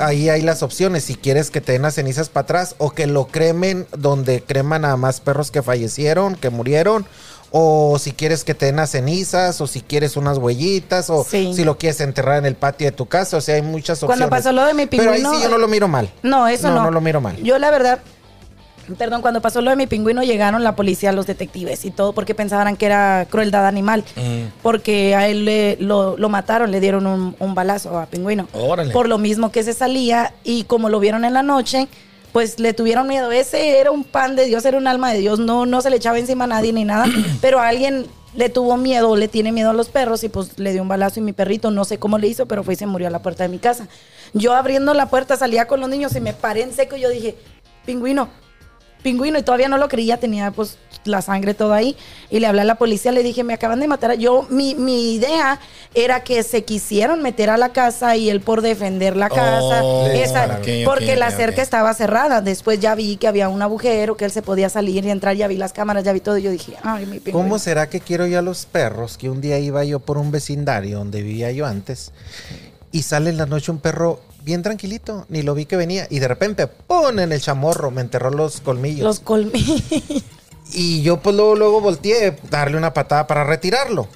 [0.00, 1.04] ahí hay las opciones.
[1.04, 4.84] Si quieres que te den las cenizas para atrás o que lo cremen donde creman
[4.84, 7.04] a más perros que fallecieron, que murieron.
[7.54, 11.52] O si quieres que te den las cenizas, o si quieres unas huellitas, o Sí.
[11.54, 13.36] si lo quieres enterrar en el patio de tu casa.
[13.36, 14.18] O sea, hay muchas opciones.
[14.18, 16.10] Cuando pasó lo de mi Pero ahí pingüino, sí yo no lo miro mal.
[16.22, 16.76] No, eso no.
[16.76, 17.36] No, no lo miro mal.
[17.42, 17.98] Yo la verdad,
[18.98, 22.34] perdón, cuando pasó lo de mi pingüino llegaron la policía, los detectives y todo porque
[22.34, 24.02] pensaban que era crueldad animal.
[24.62, 28.48] Porque a él le- lo, lo mataron, le dieron un, un balazo a pingüino.
[28.54, 28.92] Órale.
[28.94, 31.86] Por lo mismo que se salía y como lo vieron en la noche,
[32.32, 33.30] pues le tuvieron miedo.
[33.30, 35.38] Ese era un pan de Dios, era un alma de Dios.
[35.38, 37.06] No, no se le echaba encima a nadie ni nada,
[37.40, 40.72] pero a alguien le tuvo miedo, le tiene miedo a los perros y pues le
[40.72, 42.86] dio un balazo y mi perrito, no sé cómo le hizo, pero fue y se
[42.86, 43.88] murió a la puerta de mi casa.
[44.32, 47.10] Yo abriendo la puerta salía con los niños y me paré en seco y yo
[47.10, 47.36] dije,
[47.84, 48.30] pingüino,
[49.02, 51.96] pingüino y todavía no lo creía, tenía pues la sangre todo ahí
[52.30, 54.16] y le hablé a la policía, le dije, me acaban de matar.
[54.18, 55.58] Yo, mi, mi idea
[55.94, 60.06] era que se quisieron meter a la casa y él por defender la casa, Oh,
[60.08, 62.40] esa- porque la cerca estaba cerrada.
[62.40, 65.48] Después ya vi que había un agujero, que él se podía salir y entrar, ya
[65.48, 67.38] vi las cámaras, ya vi todo y yo dije, ay, mi pingüino.
[67.38, 69.18] ¿Cómo será que quiero yo a los perros?
[69.18, 72.12] Que un día iba yo por un vecindario donde vivía yo antes
[72.90, 76.18] y sale en la noche un perro bien tranquilito, ni lo vi que venía y
[76.18, 77.18] de repente ¡pum!
[77.20, 79.04] en el chamorro me enterró los colmillos.
[79.04, 79.82] Los colmillos.
[80.72, 84.08] Y yo pues luego, luego volteé darle una patada para retirarlo.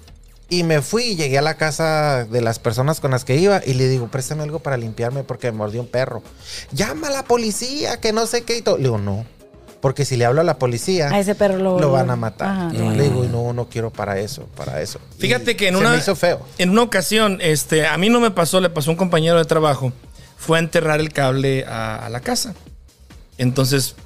[0.49, 3.61] Y me fui y llegué a la casa de las personas con las que iba
[3.67, 6.23] y le digo, préstame algo para limpiarme porque me mordió un perro.
[6.71, 8.77] Llama a la policía, que no sé qué y todo.
[8.77, 9.27] Le digo, no.
[9.81, 12.49] Porque si le hablo a la policía, A ese perro lo, lo van a matar.
[12.49, 15.01] Ajá, lo le a digo, no, no quiero para eso, para eso.
[15.19, 16.41] Fíjate Y que en se una, me hizo feo.
[16.59, 19.45] en una ocasión, este, a mí no me pasó, le pasó a un compañero de
[19.45, 19.93] trabajo,
[20.37, 22.55] fue a enterrar el cable a, a la casa.
[23.39, 23.97] Entonces,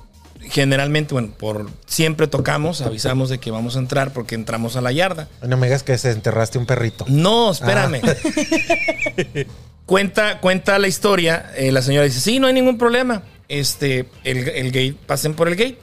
[0.51, 4.92] generalmente, bueno, por siempre tocamos, avisamos de que vamos a entrar porque entramos a la
[4.92, 5.28] yarda.
[5.46, 7.05] No me digas que se enterraste un perrito.
[7.09, 8.01] No, espérame.
[8.03, 8.14] Ah.
[9.86, 11.51] cuenta, cuenta la historia.
[11.57, 13.22] eh, la señora dice: Sí, no hay ningún problema.
[13.48, 15.78] Este, el, el gate, pasen por el gate.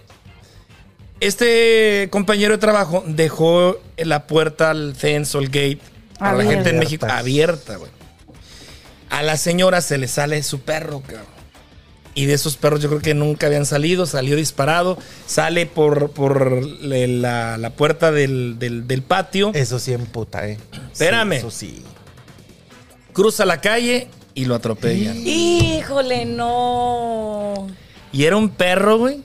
[1.20, 5.80] Este compañero de trabajo dejó la puerta al fence o el gate
[6.20, 6.54] para la Abierta.
[6.56, 7.20] gente en México Abierta.
[7.74, 7.92] abierta, güey.
[9.10, 11.26] A la señora se le sale su perro, cabrón.
[12.18, 14.98] Y de esos perros yo creo que nunca habían salido, salió disparado,
[15.28, 20.58] sale por, por la, la puerta del, del- del patio, Eso sí emputa, eh.
[20.92, 21.34] Espérame.
[21.34, 21.84] Sí, eso sí.
[23.14, 25.16] cruza la calle y lo atropellan.
[25.26, 27.68] Híjole, no.
[28.12, 29.22] Y era un perro, güey,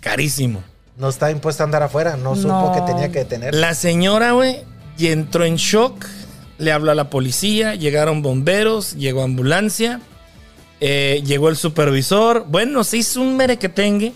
[0.00, 0.62] carísimo.
[0.96, 2.72] No está impuesto a andar afuera, no supo No.
[2.74, 3.54] que tenía que detener.
[3.54, 4.60] La señora, güey,
[4.98, 6.06] y entró en shock,
[6.58, 10.00] le habló a la policía, llegaron bomberos, llegó ambulancia,
[10.80, 12.44] eh, llegó el supervisor.
[12.48, 14.12] Bueno, se hizo un merequetengue.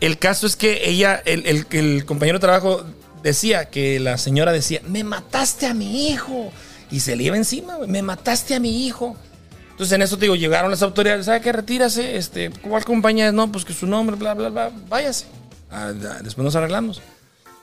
[0.00, 2.84] El caso es que ella, el, el- compañero de trabajo
[3.22, 6.52] decía que la señora decía, me mataste a mi hijo.
[6.90, 9.16] Y se le iba encima, me mataste a mi hijo.
[9.70, 11.50] Entonces en eso te digo, llegaron las autoridades, ¿sabe qué?
[11.52, 13.32] Retírase, este, ¿cuál compañía?
[13.32, 15.24] No, pues que su nombre, bla, bla, bla, váyase.
[15.70, 15.92] Ah,
[16.22, 17.00] después nos arreglamos.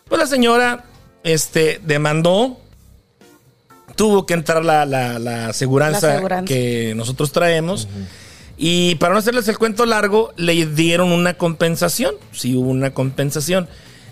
[0.07, 0.85] Pues la señora
[1.23, 2.59] este, demandó,
[3.99, 6.45] tuvo que entrar la, la, la aseguranza La aseguranza.
[6.45, 7.89] que nosotros traemos.
[8.57, 12.15] Y para no hacerles el cuento largo, le dieron una compensación.
[12.31, 13.67] Sí hubo una compensación.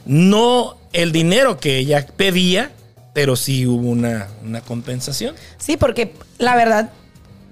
[0.05, 2.71] No el dinero que ella pedía,
[3.13, 5.35] pero sí hubo una, una compensación.
[5.57, 6.89] Sí, porque la verdad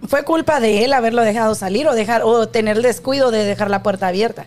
[0.09, 3.69] fue culpa de él haberlo dejado salir o dejar o tener el descuido de dejar
[3.69, 4.45] la puerta abierta.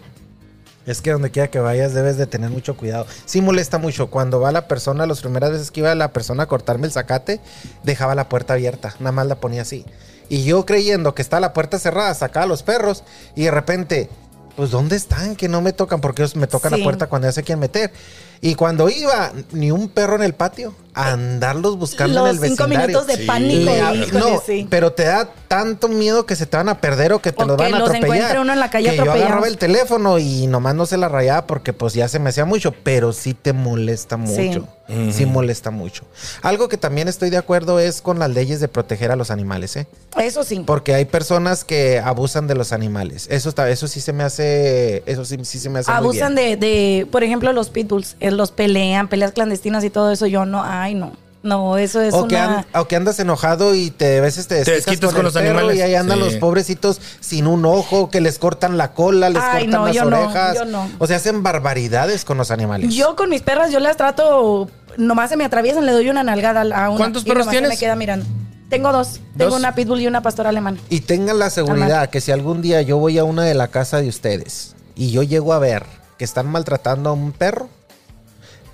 [0.89, 3.07] Es que donde quiera que vayas debes de tener mucho cuidado.
[3.27, 4.09] Sí molesta mucho.
[4.09, 7.41] Cuando va la persona, las primeras veces que iba la persona a cortarme el zacate,
[7.85, 8.95] dejaba la puerta abierta.
[8.99, 9.85] Nada más la ponía así.
[10.31, 13.05] Y yo creyendo que está la puerta cerrada, sacaba a los perros
[13.37, 14.09] y de repente,
[14.57, 15.37] pues ¿dónde están?
[15.37, 16.79] Que no me tocan porque ellos me tocan Sí.
[16.79, 17.93] la puerta cuando ya se quieren meter.
[18.41, 22.51] Y cuando iba, ni un perro en el patio, a andarlos buscando Los en el
[22.51, 22.87] cinco vecindario.
[22.89, 23.27] minutos de Sí.
[23.27, 23.65] pánico.
[23.65, 24.67] Le hab- híjole, no, sí.
[24.69, 27.47] pero te da tanto miedo que se te van a perder o que te O
[27.47, 28.17] los que van a los atropellar.
[28.17, 31.09] encuentre uno en la calle que yo agarraba el teléfono y nomás no se la
[31.09, 34.67] rayaba porque pues ya se me hacía mucho, pero sí te molesta mucho.
[35.13, 36.05] Sí, molesta mucho.
[36.41, 39.77] Algo que también estoy de acuerdo es con las leyes de proteger a los animales,
[39.77, 39.87] ¿eh?
[40.17, 40.63] Eso sí.
[40.67, 43.27] Porque hay personas que abusan de los animales.
[43.31, 46.35] Eso está, eso sí se me hace, eso sí, sí se me hace muy Abusan
[46.35, 46.59] bien.
[46.59, 48.17] de, de, por ejemplo, los pitbulls.
[48.21, 50.27] eh, Los pelean, peleas clandestinas y todo eso.
[50.27, 51.13] Yo no, ay, no.
[51.41, 52.59] No, eso es o, que una...
[52.59, 55.51] an- o que andas enojado y te a veces te desquitas, desquitas con los perro
[55.51, 55.77] animales.
[55.79, 56.25] y ahí andan Sí.
[56.25, 59.95] los pobrecitos sin un ojo, que les cortan la cola, les Ay, cortan no, las
[59.97, 60.55] yo no, orejas.
[60.57, 60.91] yo no.
[60.99, 62.93] O sea, hacen barbaridades con los animales.
[62.93, 66.63] Yo con mis perras, yo las trato, nomás se me atraviesan, le doy una nalgada
[66.63, 66.99] a una.
[66.99, 67.71] ¿Cuántos y perros se tienes?
[67.71, 68.27] me queda mirando.
[68.69, 69.21] Tengo dos.
[69.37, 69.61] Tengo ¿Dos?
[69.61, 70.77] una pitbull y una pastora alemana.
[70.91, 74.01] Y tengan la seguridad que si algún día yo voy a una de la casa
[74.01, 75.85] de ustedes y yo llego a ver
[76.19, 77.69] que están maltratando a un perro,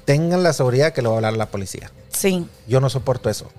[0.05, 1.91] tengan la seguridad que lo va a hablar la policía.
[2.13, 2.47] Sí.
[2.67, 3.51] Yo no soporto eso.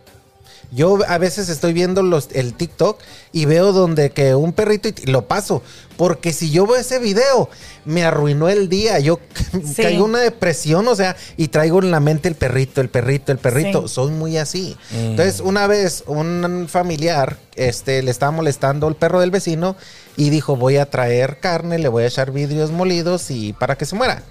[0.72, 3.00] Yo a veces estoy viendo los, el TikTok
[3.32, 5.62] y veo donde que un perrito y lo paso.
[5.96, 7.50] Porque si yo veo ese video,
[7.86, 8.98] me arruinó el día.
[9.00, 9.20] Yo
[9.76, 9.84] Sí.
[9.84, 13.38] caigo una depresión, o sea, y traigo en la mente el perrito, el perrito, el
[13.38, 13.88] perrito.
[13.88, 13.94] Sí.
[13.94, 14.76] Soy muy así.
[14.92, 19.76] Entonces, una vez un familiar este, le estaba molestando el perro del vecino
[20.18, 23.86] y dijo, voy a traer carne, le voy a echar vidrios molidos y para que
[23.86, 24.24] se muera.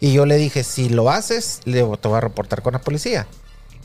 [0.00, 3.26] Y yo le dije, si lo haces, le te voy a reportar con la policía.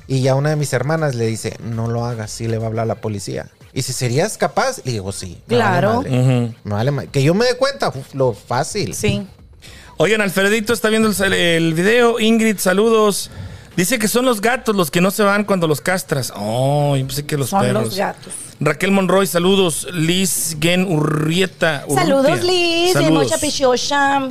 [0.08, 2.68] Y ya una de mis hermanas le dice, no lo hagas, sí le va a
[2.68, 3.50] hablar a la policía.
[3.74, 5.38] Y si serías capaz, le digo, sí.
[5.48, 5.94] me vale Claro.
[6.02, 6.54] madre, Ujú.
[6.66, 7.10] me vale madre.
[7.12, 8.94] Que yo me dé cuenta, uf, lo fácil.
[8.94, 9.26] Sí.
[9.98, 12.20] Oigan, Alfredito está viendo el, el video.
[12.20, 13.32] Ingrid, saludos.
[13.76, 16.32] Dice que son los gatos los que no se van cuando los castras.
[16.36, 17.86] Oh, yo pensé que los Son perros.
[17.86, 18.34] los gatos.
[18.60, 19.88] Raquel Monroy, saludos.
[19.94, 21.84] Liz Gen Urrieta.
[21.88, 22.04] Urrutia.
[22.06, 22.94] Saludos, Liz.
[22.94, 23.24] Saludos.
[23.24, 24.30] Mocha Pichosha.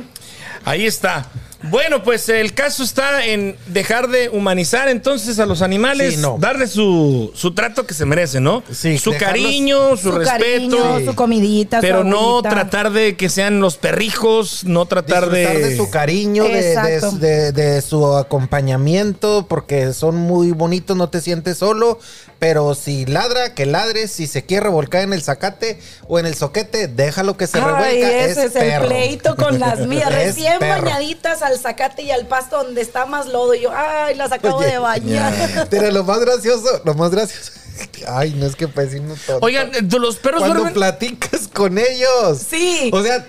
[0.63, 1.25] Ahí está.
[1.63, 6.37] Bueno, pues el caso está en dejar de humanizar entonces a los animales, Sí, no.
[6.39, 8.63] darle su, su trato que se merece, ¿no?
[8.71, 10.77] Sí, su dejarlos- cariño, su, Su respeto.
[10.77, 15.57] cariño, su comidita, su Pero no tratar de que sean los perrijos, no tratar Disfrutar
[15.57, 15.69] de...
[15.69, 17.11] de su cariño, de, de- Exacto.
[17.17, 21.99] de- de su acompañamiento, porque son muy bonitos, no te sientes solo.
[22.39, 24.09] Pero si ladra, que ladre.
[24.09, 27.63] Si se quiere revolcar en el zacate o en el soquete, déjalo que se Ay,
[27.63, 28.25] revuelca.
[28.25, 28.83] ese es, perro.
[28.83, 30.11] el pleito con las mías.
[30.13, 30.83] Recién perro.
[30.83, 33.53] bañaditas al zacate y al pasto donde está más lodo.
[33.53, 35.67] Y yo, ay, las acabo Oye, de bañar.
[35.69, 37.51] Pero lo más gracioso, lo más gracioso.
[38.07, 39.39] Ay, no es que no tonto.
[39.41, 40.73] Oigan, eh, los perros cuando duermen...
[40.73, 42.39] platicas con ellos.
[42.47, 42.89] Sí.
[42.93, 43.25] O sea,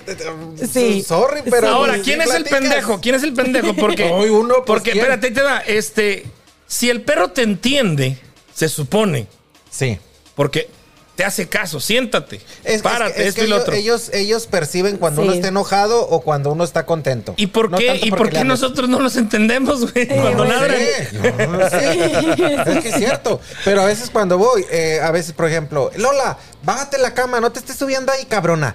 [0.70, 1.02] Sí.
[1.02, 1.68] sorry, pero.
[1.68, 3.00] Ahora, sí ¿quién es el pendejo?
[3.00, 3.74] ¿Quién es el pendejo?
[3.74, 5.04] Porque, Ay, uno, pues, porque ¿quién?
[5.04, 5.58] espérate, te va.
[5.60, 6.26] Este,
[6.66, 8.18] si el perro te entiende,
[8.54, 9.26] se supone,
[9.70, 9.98] Sí.
[10.34, 10.68] porque
[11.16, 13.74] te hace caso, siéntate, Es, párate, es que- es esto que y lo ellos, otro.
[13.76, 15.28] ellos, ellos perciben cuando Sí.
[15.28, 17.34] uno está enojado o cuando uno está contento.
[17.36, 20.08] ¿Y por No qué, ¿y porque por qué nosotros no los entendemos, güey?
[20.08, 20.48] cuando güey.
[20.48, 20.80] ladran.
[20.80, 21.16] Sí,
[21.48, 22.42] no, sí.
[22.76, 23.40] Es que es cierto.
[23.64, 27.52] Pero a veces cuando voy, eh, a veces, por ejemplo, Lola, bájate la cama, no
[27.52, 28.74] te estés subiendo ahí, cabrona.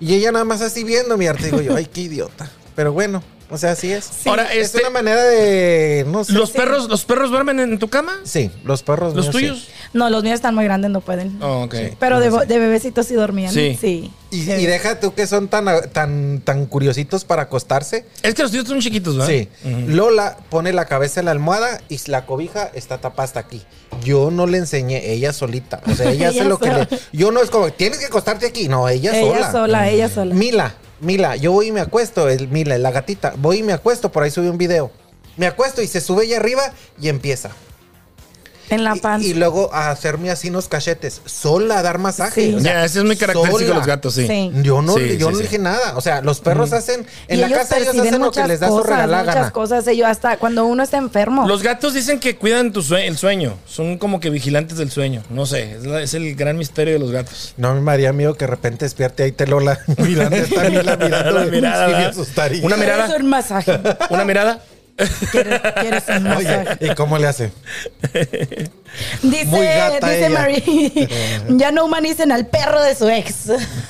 [0.00, 1.44] Y ella nada más así viendo mi arte.
[1.44, 2.50] Digo yo, ay, qué idiota.
[2.74, 3.22] Pero bueno,
[3.52, 4.08] O sea, así es.
[4.26, 6.06] Ahora, es este, una manera de.
[6.08, 6.32] No sé.
[6.32, 8.18] ¿los perros, los perros duermen en tu cama?
[8.24, 9.14] Sí, los perros.
[9.14, 9.40] ¿Los míos, sí.
[9.42, 9.68] tuyos?
[9.92, 11.36] No, los míos están muy grandes, no pueden.
[11.42, 11.74] Oh, ok.
[12.00, 13.52] Pero de, bo- de bebecitos sí dormían.
[13.52, 13.76] Sí.
[13.78, 14.10] Sí.
[14.30, 18.06] Y, y deja tú que son tan, tan, tan curiositos para acostarse.
[18.22, 19.30] Es que los tuyos son chiquitos, ¿verdad?
[19.30, 19.48] Sí.
[19.88, 23.62] Lola pone la cabeza en la almohada y la cobija está tapada hasta aquí.
[24.02, 25.82] Yo no le enseñé, ella solita.
[25.86, 26.88] O sea, ella hace lo que sola.
[26.90, 26.98] le.
[27.12, 28.68] Yo no es como, tienes que acostarte aquí.
[28.68, 29.52] No, ella, Ella sola.
[29.52, 30.34] sola, ella sola.
[30.34, 32.28] Mila, Mila, yo voy y me acuesto.
[32.28, 33.34] El, Mila, la gatita.
[33.36, 34.12] Voy y me acuesto.
[34.12, 34.92] Por ahí subí un video.
[35.36, 37.50] Me acuesto y se sube ella arriba y empieza.
[38.72, 39.26] En la Y- panza.
[39.26, 41.20] Y, luego a hacerme así unos cachetes.
[41.24, 42.48] Sola a dar masaje.
[42.48, 42.54] Sí.
[42.54, 44.26] O sea, Ya, ese es muy característico de los gatos, sí.
[44.26, 44.50] Sí.
[44.62, 45.42] Yo no, Sí, yo sí, no sí.
[45.44, 45.96] dije nada.
[45.96, 47.06] O sea, los perros hacen.
[47.28, 49.22] En Y la ellos casa ellos hacen lo que muchas les da su cosas, regalada
[49.22, 49.50] muchas gana.
[49.50, 49.86] cosas.
[49.86, 51.46] Ellos hasta cuando uno está enfermo.
[51.46, 53.56] Los gatos dicen que cuidan tu sue- el sueño.
[53.66, 55.22] Son como que vigilantes del sueño.
[55.30, 57.54] No sé, es, la- es el gran misterio de los gatos.
[57.56, 60.36] No me haría miedo que de repente despierte ahí te Lola mirando
[60.70, 61.30] mirando.
[61.32, 62.64] La mirada, asustaría.
[62.64, 63.06] Una mirada.
[63.06, 63.80] ¿Quieres un masaje?
[64.10, 64.60] ¿Una mirada?
[65.30, 66.76] ¿Quieres, quieres un masaje?
[66.80, 67.52] Oye, ¿y cómo le hace?
[69.22, 70.30] Dice, Muy gata dice ella.
[70.38, 71.08] Marie,
[71.48, 73.34] ya no humanicen al perro de su ex.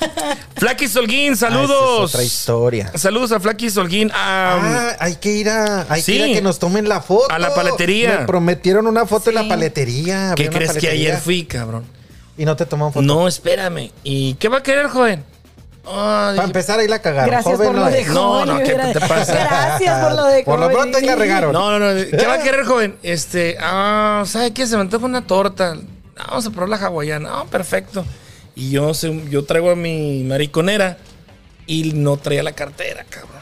[0.55, 2.09] Flaky Solguín, Ah, saludos.
[2.09, 2.91] es otra historia.
[2.95, 4.11] Saludos a Flaky Solguín.
[4.13, 4.59] Ah,
[4.93, 6.13] Ah, hay que ir a, hay sí.
[6.13, 7.31] que ir a que nos tomen la foto.
[7.33, 8.19] A la paletería.
[8.19, 9.43] Me prometieron una foto en Sí.
[9.43, 10.33] la paletería.
[10.35, 11.83] ¿Qué crees que ayer fui, cabrón?
[12.37, 13.03] Y no te toman foto.
[13.05, 13.91] No, espérame.
[14.03, 15.23] ¿Y qué va a querer, joven?
[15.85, 17.29] Ah, Para empezar ahí la cagaron.
[17.29, 18.05] Gracias Joven por lo no de.
[18.05, 19.33] No, joven, no, ¿qué te pasa?
[19.33, 20.77] Gracias por lo de Por lo joven.
[20.77, 21.51] pronto ahí la regaron.
[21.51, 22.01] No, no, no.
[22.09, 22.95] ¿Qué va a querer, joven?
[23.03, 24.65] Este, ah, ¿sabe qué?
[24.65, 25.77] Se me antoja una torta.
[26.15, 27.29] Vamos a probar la hawaiana.
[27.31, 28.05] Ah, perfecto.
[28.55, 28.91] Y yo,
[29.29, 30.97] yo traigo a mi mariconera
[31.67, 33.33] y no traía la cartera, cabrón.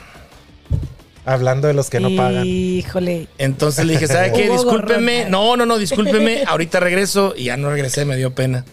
[1.24, 2.46] Hablando de los que no pagan.
[2.48, 3.28] Híjole.
[3.38, 4.50] Entonces le dije, ¿sabe qué?
[4.50, 5.26] Discúlpeme.
[5.30, 6.44] No, no, no, discúlpeme.
[6.48, 8.66] Ahorita regreso y ya no regresé, me dio pena.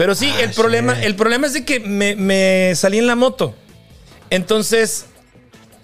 [0.00, 3.54] Pero sí, el problema, el problema es de que me, me salí en la moto.
[4.30, 5.04] Entonces,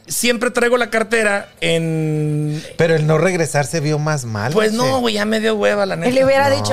[0.06, 2.64] siempre traigo la cartera en.
[2.78, 4.54] Pero el no regresar se vio más mal.
[4.54, 6.08] Pues no, güey, ya me dio hueva, la neta.
[6.08, 6.56] Él le hubiera No.
[6.56, 6.72] dicho.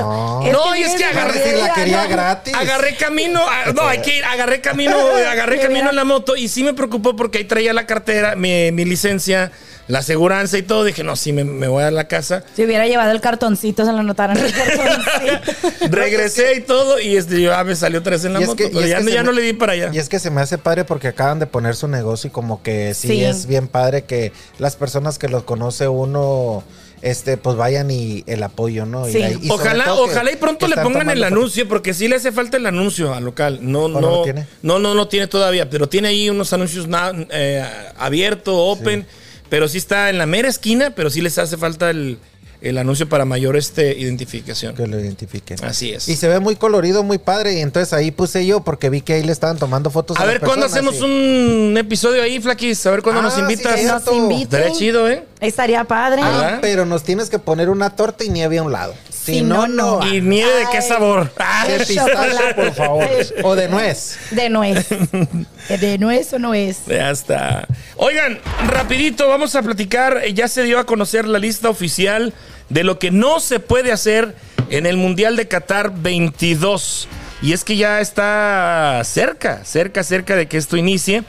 [0.52, 2.08] No, y es que agarré- Si la quería no.
[2.08, 2.54] gratis.
[2.54, 4.96] Agarré camino, ah, no, hay que ir, agarré camino,
[5.30, 8.72] agarré camino en la moto y sí me preocupó porque ahí traía la cartera, mi,
[8.72, 9.52] mi licencia,
[9.88, 10.84] la aseguranza y todo.
[10.84, 12.42] Dije, no, sí, me, me voy a la casa.
[12.56, 15.88] Si hubiera llevado el cartoncito, se lo notaron el cartoncito.
[15.90, 18.50] Regresé y todo y este, yo, ah, me salió otra vez en la Y es
[18.54, 19.90] que- pero ya, no- se ya me- no le di para allá.
[19.92, 22.62] Y es que se me hace padre porque acaban de poner su negocio y como
[22.62, 23.24] que sí, Sí.
[23.24, 26.64] es bien padre que las personas que los conoce uno,
[27.02, 29.06] este, pues vayan y el apoyo, ¿no?
[29.08, 29.50] Y Sí.
[29.50, 33.12] Ojalá, ojalá y pronto le pongan el anuncio, porque sí le hace falta el anuncio
[33.12, 33.58] al local.
[33.60, 34.46] No, no, no lo tiene?
[34.62, 36.88] no, no, no tiene todavía, pero tiene ahí unos anuncios
[37.30, 37.62] eh,
[37.98, 39.06] abierto, open,
[39.48, 42.18] pero sí está en la mera esquina, pero sí les hace falta el,
[42.60, 44.74] el anuncio para mayor este, identificación.
[44.74, 45.62] Que lo identifiquen.
[45.64, 46.08] Así es.
[46.08, 47.54] Y se ve muy colorido, muy padre.
[47.54, 50.18] Y entonces ahí puse yo porque vi que ahí le estaban tomando fotos.
[50.18, 52.84] A ver, ¿cuándo hacemos y- un episodio ahí, Flaquis?
[52.86, 53.82] A ver cuándo Ah, nos sí, invitas.
[53.84, 54.60] Nos inviten.
[54.60, 55.24] Estaría chido, ¿eh?
[55.40, 56.22] Estaría padre.
[56.24, 58.94] Ah, pero nos tienes que poner una torta y nieve a un lado.
[59.24, 60.06] Si, Si no, no, no.
[60.06, 61.32] Y nieve de qué sabor.
[61.38, 62.54] Ah, De chocolate.
[62.54, 63.08] por favor.
[63.42, 64.18] O de nuez.
[64.30, 64.86] De nuez.
[65.68, 66.84] De nuez o no es.
[66.86, 67.66] Ya está.
[67.96, 70.22] Oigan, rapidito, vamos a platicar.
[70.34, 72.34] Ya se dio a conocer la lista oficial
[72.68, 74.34] de lo que no se puede hacer
[74.68, 77.08] en el Mundial de Qatar 22.
[77.42, 81.24] Y es que ya está cerca, cerca, cerca de que esto inicie.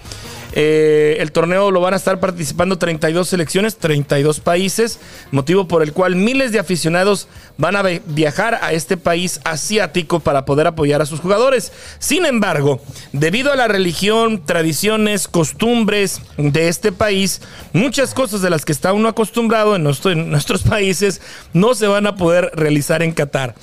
[0.58, 5.00] Eh, el torneo lo van a estar participando 32 selecciones, 32 países,
[5.32, 7.28] motivo por el cual miles de aficionados
[7.58, 11.74] van a vi- viajar a este país asiático para poder apoyar a sus jugadores.
[12.00, 12.80] Sin embargo,
[13.12, 17.42] debido a la religión, tradiciones, costumbres de este país,
[17.74, 21.20] muchas cosas de las que está uno acostumbrado en, nuestro- en nuestros países
[21.52, 23.56] no se van a poder realizar en Qatar.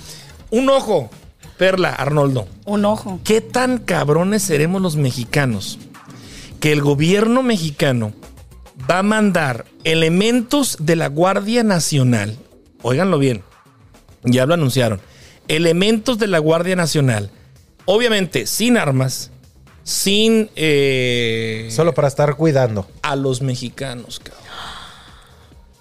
[0.51, 1.09] Un ojo,
[1.57, 2.47] Perla, Arnoldo.
[2.67, 3.19] Un ojo.
[3.25, 5.79] ¿Qué tan cabrones seremos los mexicanos?
[6.63, 8.13] Que el gobierno mexicano
[8.89, 12.39] va a mandar elementos de la Guardia Nacional.
[12.83, 13.43] Óiganlo bien.
[14.23, 15.01] Ya lo anunciaron.
[15.49, 17.31] Elementos de la Guardia Nacional.
[17.85, 19.33] Obviamente sin armas,
[19.83, 22.89] sin eh, Solo para estar cuidando.
[23.03, 24.45] a los mexicanos, cabrón.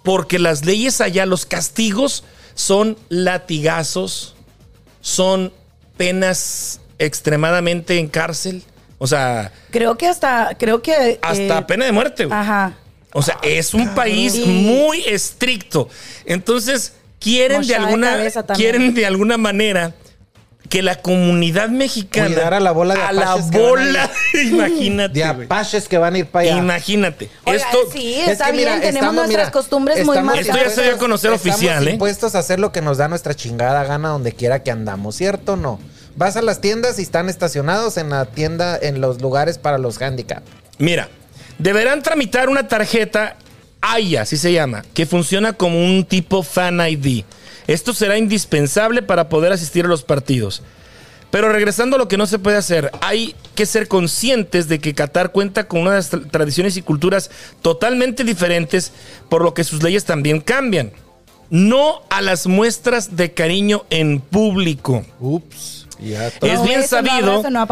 [0.04, 2.24] Porque las leyes allá, los castigos
[2.56, 4.34] son latigazos,
[5.00, 5.54] son
[5.96, 8.64] penas extremadamente en cárcel.
[9.04, 11.18] O sea, Creo que hasta, creo que.
[11.24, 12.26] hasta eh, pena de muerte.
[12.26, 12.38] güey.
[12.38, 12.74] Ajá.
[13.14, 15.90] O sea, es un país muy estricto.
[16.24, 18.32] Entonces, quieren de de alguna también.
[18.56, 19.96] quieren de alguna manera
[20.70, 24.08] que la comunidad mexicana Cuidar a la bola de a la que bola,
[24.46, 25.14] imagínate.
[25.16, 26.60] De apaches que van a ir para allá.
[26.60, 27.32] Imagínate.
[27.46, 28.82] Oiga, Esto sí, Es está que mira, bien.
[28.82, 30.62] Tenemos estamos, nuestras mira, costumbres muy estamos marcadas.
[30.62, 31.92] Esto ya se dio a conocer estamos oficial, ¿eh?
[31.94, 35.54] impuestos a hacer lo que nos da nuestra chingada gana donde quiera que andamos, ¿cierto
[35.54, 35.80] o no?
[36.16, 40.02] Vas a las tiendas y están estacionados en la tienda, en los lugares para los
[40.02, 40.44] handicap.
[40.78, 41.10] Mira,
[41.58, 43.38] deberán tramitar una tarjeta
[43.82, 47.24] AYA, así se llama, que funciona como un tipo Fan ID.
[47.68, 50.62] Esto será indispensable para poder asistir a los partidos.
[51.32, 54.94] Pero regresando a lo que no se puede hacer, hay que ser conscientes de que
[54.94, 57.32] Qatar cuenta con unas tra- tradiciones y culturas
[57.62, 58.92] totalmente diferentes,
[59.30, 60.92] por lo que sus leyes también cambian.
[61.50, 65.06] No a las muestras de cariño en público.
[65.22, 65.81] Ups.
[66.02, 67.68] Ya Es No bien sabido- no.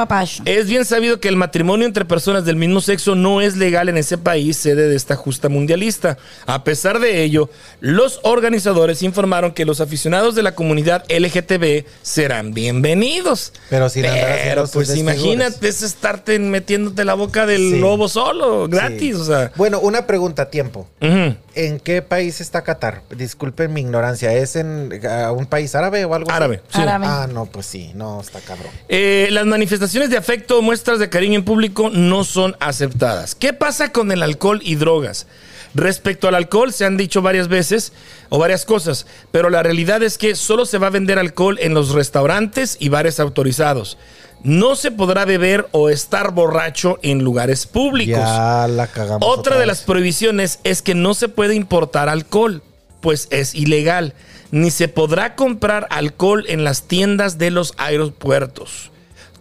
[0.45, 3.97] Es bien sabido que el matrimonio entre personas del mismo sexo no es legal en
[3.97, 6.17] ese país, sede de esta justa mundialista.
[6.45, 7.49] A pesar de ello,
[7.79, 13.51] los organizadores informaron que los aficionados de la comunidad LGTB serán bienvenidos.
[13.69, 15.17] Pero haciendo Pero pues desfigures.
[15.19, 17.79] imagínate es estarte metiéndote la boca del Sí.
[17.79, 19.21] lobo solo, gratis, Sí.
[19.21, 19.51] o sea.
[19.55, 20.87] Bueno, una pregunta, tiempo.
[21.01, 21.35] ujú.
[21.65, 23.01] ¿En qué país está Qatar?
[23.09, 24.33] Disculpen mi ignorancia.
[24.33, 24.97] ¿Es en
[25.35, 26.37] un país árabe o algo así?
[26.37, 26.79] Árabe, sí.
[26.79, 27.05] Árabe.
[27.05, 28.71] Ah, no, pues sí, no, está cabrón.
[28.87, 33.35] Eh, las manifestaciones de afecto o muestras de cariño en público no son aceptadas.
[33.35, 35.27] ¿Qué pasa con el alcohol y drogas?
[35.75, 37.91] Respecto al alcohol, se han dicho varias veces
[38.29, 41.73] o varias cosas, pero la realidad es que solo se va a vender alcohol en
[41.73, 43.97] los restaurantes y bares autorizados.
[44.43, 48.19] No se podrá beber o estar borracho en lugares públicos.
[48.19, 49.27] Ya la cagamos.
[49.27, 49.67] Otra de vez.
[49.67, 52.61] las prohibiciones es que no se puede importar alcohol,
[53.01, 54.13] pues es ilegal,
[54.51, 58.91] ni se podrá comprar alcohol en las tiendas de los aeropuertos.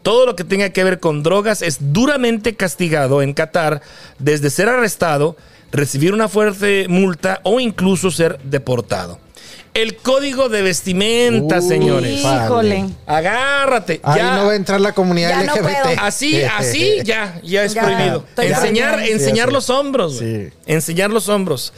[0.03, 3.83] Todo lo que tenga que ver con drogas es duramente castigado en Qatar,
[4.19, 5.37] desde ser arrestado,
[5.71, 9.19] recibir una fuerte multa o incluso ser deportado.
[9.79, 12.21] El código de vestimenta, Uy, señores.
[12.21, 12.87] Híjole.
[13.07, 14.01] Agárrate.
[14.03, 14.37] Ahí ya.
[14.37, 15.99] no va a entrar la comunidad no LGBT.
[16.01, 18.25] Así, así, ya, ya es Ya, prohibido.
[18.39, 20.19] Enseñar, enseñar Sí, los hombros.
[20.19, 20.49] Sí.
[20.67, 21.73] Enseñar los hombros.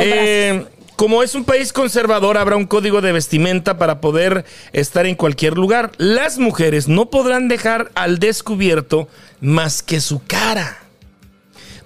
[0.00, 0.64] Eh,
[0.96, 5.56] como es un país conservador, habrá un código de vestimenta para poder estar en cualquier
[5.56, 5.92] lugar.
[5.98, 9.06] Las mujeres no podrán dejar al descubierto
[9.40, 10.78] más que su cara.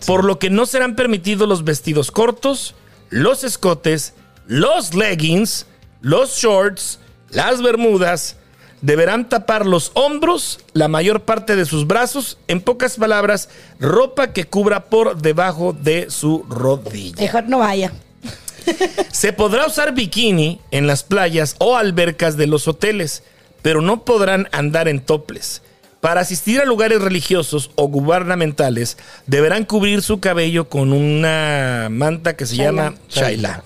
[0.06, 2.74] Por lo que no serán permitidos los vestidos cortos,
[3.10, 4.14] los escotes,
[4.50, 5.64] los leggings,
[6.00, 6.98] los shorts,
[7.30, 8.36] las bermudas.
[8.82, 13.48] Deberán tapar los hombros, la mayor parte de sus brazos, en pocas palabras,
[13.78, 17.22] ropa que cubra por debajo de su rodilla.
[17.22, 17.92] Mejor no vaya.
[19.12, 23.22] Se podrá usar bikini en las playas o albercas de los hoteles,
[23.62, 25.62] pero no podrán andar en toples.
[26.00, 28.96] Para asistir a lugares religiosos o gubernamentales,
[29.26, 32.72] deberán cubrir su cabello con una manta que se Shaila.
[32.84, 33.64] llama shaila.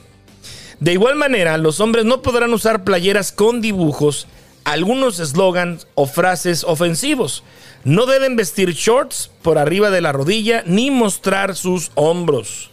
[0.85, 4.27] De igual manera, los hombres no podrán usar playeras con dibujos,
[4.65, 7.43] algunos eslogans o frases ofensivos.
[7.85, 12.69] No deben vestir shorts por arriba de la rodilla ni mostrar sus hombros.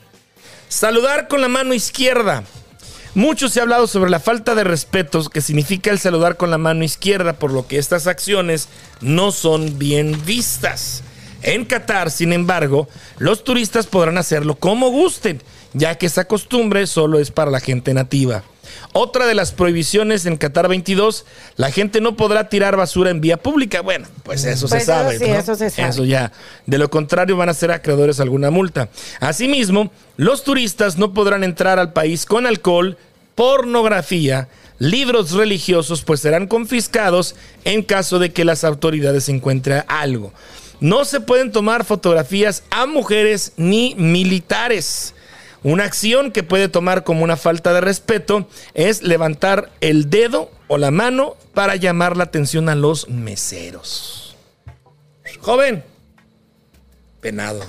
[0.67, 2.43] Saludar con la mano izquierda.
[3.15, 6.57] Mucho se ha hablado sobre la falta de respeto que significa el saludar con la
[6.57, 8.67] mano izquierda, por lo que estas acciones
[8.99, 11.01] no son bien vistas.
[11.43, 12.89] En Qatar, sin embargo,
[13.19, 15.41] los turistas podrán hacerlo como gusten,
[15.73, 18.43] ya que esa costumbre solo es para la gente nativa.
[18.93, 21.25] Otra de las prohibiciones en Qatar 22,
[21.57, 23.81] la gente no podrá tirar basura en vía pública.
[23.81, 25.17] Bueno, pues eso Pues se eso sabe.
[25.19, 25.35] sí, ¿no?
[25.35, 25.89] eso se sabe.
[25.89, 26.31] Eso ya.
[26.65, 28.89] De lo contrario, van a ser acreedores alguna multa.
[29.19, 32.97] Asimismo, los turistas no podrán entrar al país con alcohol,
[33.35, 34.47] pornografía,
[34.79, 40.33] libros religiosos, pues serán confiscados en caso de que las autoridades encuentren algo.
[40.79, 45.13] No se pueden tomar fotografías a mujeres ni militares.
[45.63, 50.77] Una acción que puede tomar como una falta de respeto es levantar el dedo o
[50.77, 54.35] la mano para llamar la atención a los meseros.
[55.39, 55.83] Joven,
[57.19, 57.61] penado.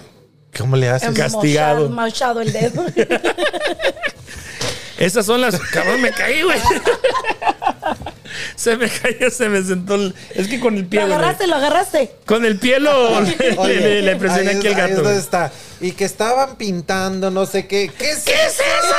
[0.56, 1.16] ¿Cómo le haces?
[1.16, 1.90] Castigado.
[1.90, 2.86] Machado el dedo.
[4.98, 5.58] Esas son las.
[5.58, 6.58] Cabrón, me caí, güey.
[8.56, 9.94] Se me cayó, se me sentó.
[9.96, 12.10] el- Es que con el pie, lo agarraste, lo agarraste.
[12.26, 13.20] Con el pie lo.
[13.38, 15.02] le, Oye, le- le presioné ahí aquí es- el ahí gato.
[15.02, 15.16] güey.
[15.16, 15.52] está.
[15.80, 17.90] Y que estaban pintando no sé qué.
[17.98, 18.94] ¿Qué es, ¿Qué es eso?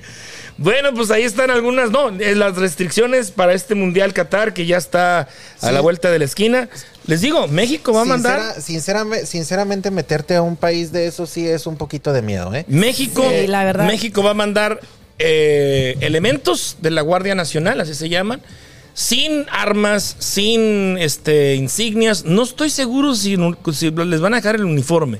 [0.58, 4.76] bueno, pues ahí están algunas, no, eh, las restricciones para este Mundial Qatar que ya
[4.76, 5.26] está a
[5.68, 5.72] Sí.
[5.72, 6.68] la vuelta de la esquina.
[7.06, 8.40] Les digo, México va a mandar.
[8.40, 12.54] Sincera- sinceramente, sinceramente, meterte a un país de eso sí es un poquito de miedo,
[12.54, 12.64] ¿eh?
[12.68, 13.86] México, Sí, la verdad.
[13.86, 14.80] México va a mandar
[15.20, 18.42] eh, elementos de la Guardia Nacional, así se llaman,
[18.94, 22.24] sin armas, sin este, insignias.
[22.24, 23.36] No estoy seguro si,
[23.72, 25.18] si les van a dejar el uniforme,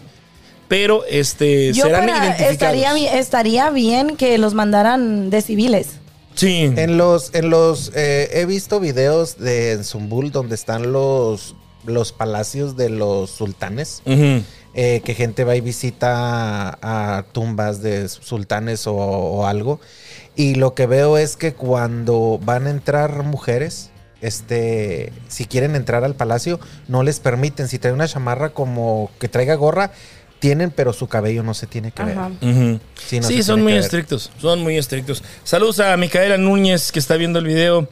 [0.69, 2.53] pero este, Yo serán para- identificados.
[2.53, 5.89] estaría, bi- estaría bien que los mandaran de civiles.
[6.35, 6.73] Sí.
[6.77, 12.13] En los, en los, eh, he visto videos de en Zumbul donde están los, los
[12.13, 14.03] palacios de los sultanes.
[14.73, 19.81] Eh, que gente va y visita a, a tumbas de sultanes o, o algo.
[20.37, 26.05] Y lo que veo es que cuando van a entrar mujeres, este, si quieren entrar
[26.05, 27.67] al palacio, no les permiten.
[27.69, 29.91] Si trae una chamarra como que traiga gorra,
[30.39, 32.17] tienen, pero su cabello no se tiene que ver.
[33.09, 35.23] Sí, no Sí, son muy estrictos, son muy estrictos.
[35.45, 37.89] Saludos a Micaela Núñez que está viendo el video.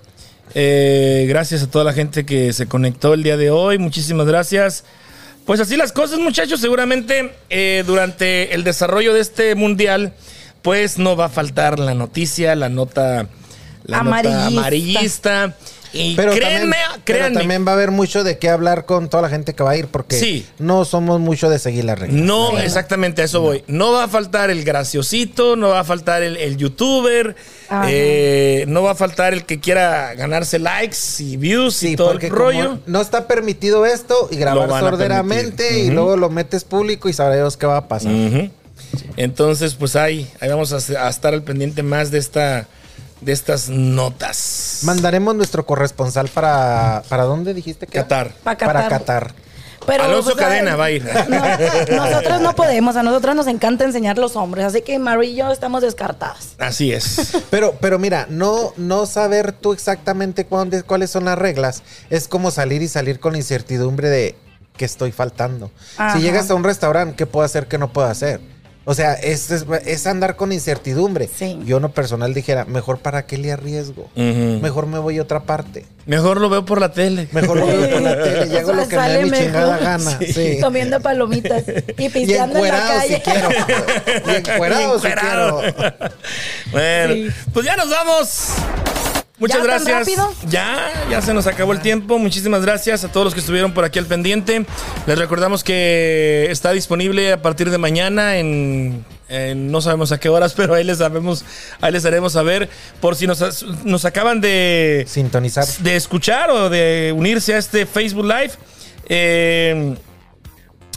[0.55, 3.79] Eh, gracias a toda la gente que se conectó el día de hoy.
[3.79, 4.85] Muchísimas gracias.
[5.45, 6.61] Pues así las cosas, muchachos.
[6.61, 10.13] Seguramente eh, durante el desarrollo de este mundial,
[10.63, 13.29] pues no va a faltar la noticia, la nota,
[13.85, 15.57] la nota Amarillista.
[15.93, 19.23] Y Pero, créanme, también, pero también va a haber mucho de qué hablar con toda
[19.23, 20.47] la gente que va a ir porque Sí.
[20.59, 22.21] no somos mucho de seguir las reglas.
[22.23, 23.65] No, exactamente a eso voy.
[23.67, 27.37] No va a faltar el graciosito, no va a faltar el, el youtuber,
[27.87, 32.13] eh, no va a faltar el que quiera ganarse likes y views Sí, y todo
[32.13, 32.79] el rollo.
[32.87, 37.67] no está permitido esto y grabar sorderamente y luego lo metes público y sabremos qué
[37.67, 38.13] va a pasar.
[39.17, 42.67] Entonces, pues ahí, ahí vamos a, a estar al pendiente más de esta,
[43.21, 44.81] de estas notas.
[44.85, 47.99] Mandaremos nuestro corresponsal para ¿para dónde dijiste que?
[47.99, 48.33] Qatar.
[48.45, 48.89] Pa' Para Qatar.
[49.29, 49.35] Qatar.
[49.87, 51.03] Pero, Alonso sea, Cadena va a ir.
[51.89, 55.37] no, nosotros no podemos, a nosotros nos encanta enseñar los hombres, así que Mary y
[55.37, 56.57] yo estamos descartadas.
[56.59, 57.33] Así es.
[57.49, 62.51] Pero, pero mira, no, no saber tú exactamente cuándo- cuáles son las reglas es como
[62.51, 64.35] salir y salir con la incertidumbre de
[64.77, 65.71] que estoy faltando.
[65.97, 66.17] Ajá.
[66.17, 68.41] Si llegas a un restaurante, ¿qué puedo hacer, qué no puedo hacer?
[68.91, 71.29] O sea, es, es, es andar con incertidumbre.
[71.29, 71.61] Sí.
[71.67, 74.09] Yo en lo personal dijera, mejor para qué le arriesgo.
[74.17, 75.85] Mejor me voy a otra parte.
[76.07, 77.29] Mejor lo veo por la tele.
[77.33, 79.45] Mejor lo veo por la tele y hago lo que me dé Sale mi mejor.
[79.45, 80.19] chingada gana.
[80.33, 80.59] Sí.
[80.63, 83.23] Comiendo palomitas y Y pisteando en la encuerado si calle.
[83.23, 83.49] quiero.
[84.33, 85.61] Y encuerado si Encuerado.
[85.61, 85.85] quiero.
[86.73, 87.29] Bueno, Sí.
[87.53, 88.49] pues ya nos vamos.
[89.39, 90.19] Muchas ¿Ya tan gracias.
[90.49, 92.19] Ya, ya se nos acabó el tiempo.
[92.19, 94.67] Muchísimas gracias a todos los que estuvieron por aquí al pendiente.
[95.07, 100.29] Les recordamos que está disponible a partir de mañana en, en no sabemos a qué
[100.29, 101.45] horas, pero ahí les sabemos,
[101.81, 102.69] ahí les haremos saber
[103.01, 105.67] por si nos, nos acaban de Sintonizar.
[105.67, 108.53] de escuchar o de unirse a este Facebook Live.
[109.09, 109.95] Eh,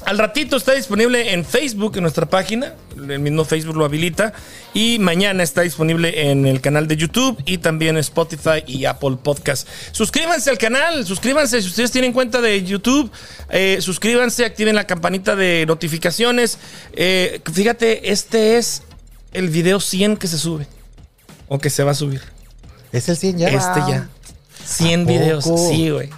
[0.06, 2.74] al ratito está disponible en Facebook, en nuestra página.
[2.96, 4.34] El mismo Facebook lo habilita.
[4.74, 9.18] Y mañana está disponible en el canal de YouTube y también en Spotify y Apple
[9.24, 9.68] Podcast.
[9.92, 13.12] Suscríbanse al canal, suscríbanse si ustedes tienen cuenta de YouTube.
[13.50, 16.58] eh, suscríbanse, activen la campanita de notificaciones.
[16.94, 18.84] Eh, fíjate, este es
[19.34, 20.68] el video 100 que se sube.
[21.48, 22.22] O que se va a subir.
[22.92, 23.50] ¿Es el 100 ya?
[23.50, 23.90] Este Wow.
[23.90, 24.10] ya.
[24.66, 25.46] 100 ¿A videos.
[25.70, 26.10] Sí, güey.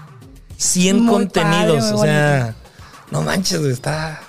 [0.58, 1.84] 100 Muy contenidos.
[1.84, 2.56] padre, o sea,
[3.14, 4.20] no manches, güey, está.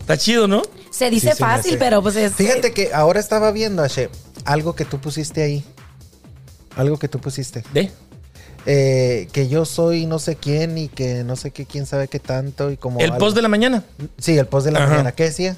[0.00, 0.62] Está chido, ¿no?
[0.90, 2.32] Se dice Sí, fácil, pero pues es.
[2.34, 4.08] Fíjate que ahora estaba viendo, Ashe,
[4.44, 5.64] algo que tú pusiste ahí.
[6.76, 7.64] Algo que tú pusiste.
[7.74, 7.90] ¿De?
[8.64, 12.18] Eh, que yo soy no sé quién y que no sé qué, quién sabe qué
[12.20, 13.00] tanto y como...
[13.00, 13.84] El algo- post de la mañana.
[14.18, 14.88] Sí, el post de la Ajá.
[14.90, 15.12] mañana.
[15.12, 15.56] ¿Qué decía?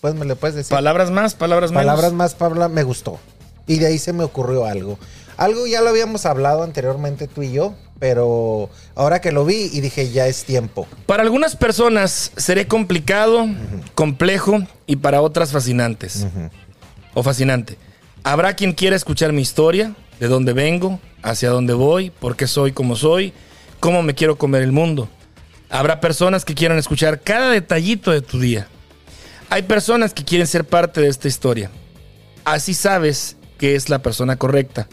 [0.00, 0.70] Pues me le puedes decir.
[0.74, 1.84] Palabras más, palabras menos.
[1.84, 3.18] Palabras más, Pabla, me gustó.
[3.66, 4.98] Y de ahí se me ocurrió algo.
[5.40, 9.80] Algo ya lo habíamos hablado anteriormente tú y yo, pero ahora que lo vi y
[9.80, 10.86] dije, ya es tiempo.
[11.06, 13.46] Para algunas personas seré complicado,
[13.94, 16.26] complejo y para otras fascinantes.
[17.14, 17.78] O fascinante.
[18.22, 22.72] Habrá quien quiera escuchar mi historia, de dónde vengo, hacia dónde voy, por qué soy
[22.72, 23.32] como soy,
[23.80, 25.08] cómo me quiero comer el mundo.
[25.70, 28.68] Habrá personas que quieran escuchar cada detallito de tu día.
[29.48, 31.70] Hay personas que quieren ser parte de esta historia.
[32.44, 34.86] Así sabes que es la persona correcta,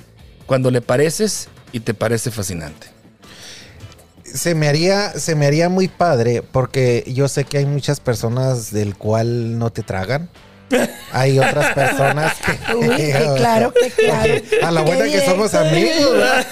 [0.48, 2.88] cuando le pareces y te parece fascinante.
[4.24, 8.72] Se me haría, se me haría muy padre porque yo sé que hay muchas personas
[8.72, 10.30] del cual no te tragan.
[11.14, 12.76] Hay otras personas que.
[12.76, 14.34] Uy, que claro, que claro.
[14.64, 16.12] A la buena que somos amigos.
[16.12, 16.46] ¿verdad?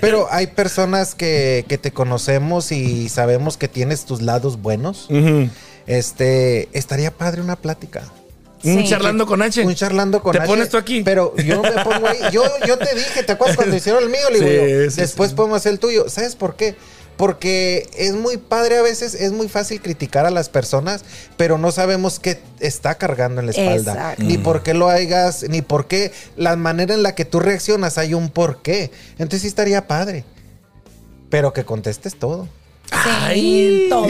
[0.00, 5.08] Pero hay personas que, que te conocemos y sabemos que tienes tus lados buenos.
[5.86, 8.02] Este, estaría padre una plática.
[8.64, 8.88] Un Sí.
[8.88, 9.64] charlando con H.
[9.64, 11.02] Un charlando con ¿Te H, pones tú aquí?
[11.02, 12.18] Pero yo me pongo ahí.
[12.32, 14.20] Yo, yo te dije, ¿te acuerdas cuando hicieron el mío?
[14.32, 15.36] Le digo Sí, yo, sí, después sí.
[15.36, 16.08] podemos hacer el tuyo.
[16.08, 16.74] ¿Sabes por qué?
[17.16, 21.04] Porque es muy padre a veces, es muy fácil criticar a las personas,
[21.36, 23.92] pero no sabemos qué está cargando en la espalda.
[23.92, 24.22] Exacto.
[24.24, 27.98] Ni por qué lo hagas, ni por qué la manera en la que tú reaccionas
[27.98, 28.90] hay un por qué.
[29.12, 30.24] Entonces sí estaría padre.
[31.30, 32.48] Pero que contestes todo.
[33.32, 34.06] Sí, todo.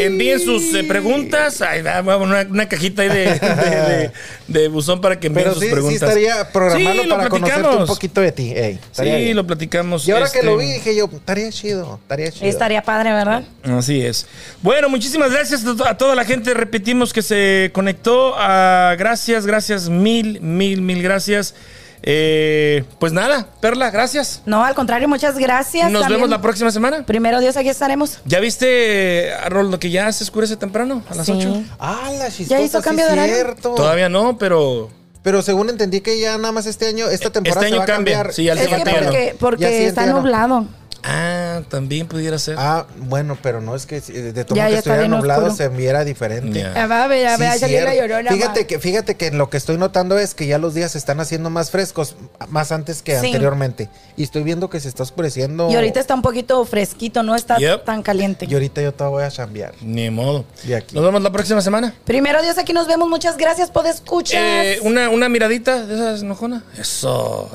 [0.00, 1.60] Envíen sus eh, preguntas.
[1.62, 4.10] Va, va, una, una cajita ahí de, de, de-
[4.48, 6.02] de buzón para que envíen Pero sus sí, sí preguntas.
[6.08, 7.88] estaría programarlo Sí, lo para conocerte un platicamos.
[7.90, 8.52] poquito de ti.
[8.54, 9.36] Ey, Sí, bien.
[9.36, 10.06] lo platicamos.
[10.06, 12.46] Y ahora que este, lo vi, dije yo, estaría chido, estaría chido.
[12.46, 13.44] Estaría padre, ¿verdad?
[13.64, 14.26] Así es.
[14.62, 16.54] Bueno, muchísimas gracias a toda la gente.
[16.54, 18.34] Repetimos que se conectó.
[18.36, 21.54] Ah, gracias, gracias, mil, mil, mil gracias.
[22.02, 24.42] Eh, pues nada, Perla, gracias.
[24.46, 25.90] No, al contrario, muchas gracias.
[25.90, 27.04] Nos También, vemos la próxima semana.
[27.04, 28.18] Primero Dios, aquí estaremos.
[28.24, 31.32] ¿Ya viste, Arnoldo, que ya se oscurece temprano, a las Sí.
[31.32, 31.62] 8?
[31.78, 33.34] Ah, la chistosa, ¿Ya hizo sí cambio de horario?
[33.34, 33.74] cierto.
[33.74, 34.90] Todavía no, pero
[35.22, 37.84] Pero según entendí que ya nada más este año, esta temporada Este año se va
[37.84, 38.32] a cambia, cambiar.
[38.34, 40.66] sí, al Es que porque, porque Ya está nublado.
[41.08, 42.56] Ah, también pudiera ser.
[42.58, 45.56] Ah, bueno, pero no es que si- de todo Ya, que ya estuviera nublado oscuro.
[45.56, 46.58] se viera diferente.
[46.60, 46.72] Ya.
[46.76, 47.06] Ah, va
[47.54, 48.30] Sí, salir la llorona.
[48.32, 51.20] Fíjate que, fíjate que lo que estoy notando es que ya los días se están
[51.20, 52.16] haciendo más frescos,
[52.48, 53.26] más antes que Sí.
[53.26, 53.88] anteriormente.
[54.16, 55.70] Y estoy viendo que se está oscureciendo.
[55.70, 57.84] Y ahorita está un poquito fresquito, no está Yep.
[57.84, 58.46] tan caliente.
[58.48, 59.74] Y ahorita yo te voy a chambear.
[59.82, 60.44] Ni modo.
[60.64, 60.94] De aquí.
[60.94, 61.94] Nos vemos la próxima semana.
[62.04, 63.08] Primero Dios, aquí nos vemos.
[63.08, 64.42] Muchas gracias por escuchar.
[64.42, 66.64] Eh, una, una miradita de esas enojona.
[66.78, 67.50] Eso.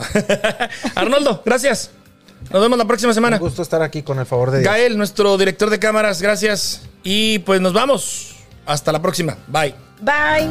[0.95, 1.89] Arnoldo, gracias.
[2.50, 3.38] Nos vemos la próxima semana.
[3.38, 4.72] Un gusto estar aquí con el favor de Dios.
[4.72, 6.82] Gael, nuestro director de cámaras, gracias.
[7.04, 8.36] Y pues nos vamos.
[8.66, 9.38] Hasta la próxima.
[9.48, 9.76] Bye.
[10.02, 10.50] Bye.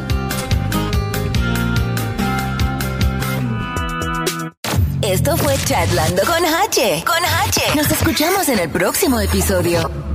[5.01, 7.03] Esto fue Chatlando con H.
[7.05, 7.75] Con H.
[7.75, 10.10] Nos escuchamos en el próximo episodio.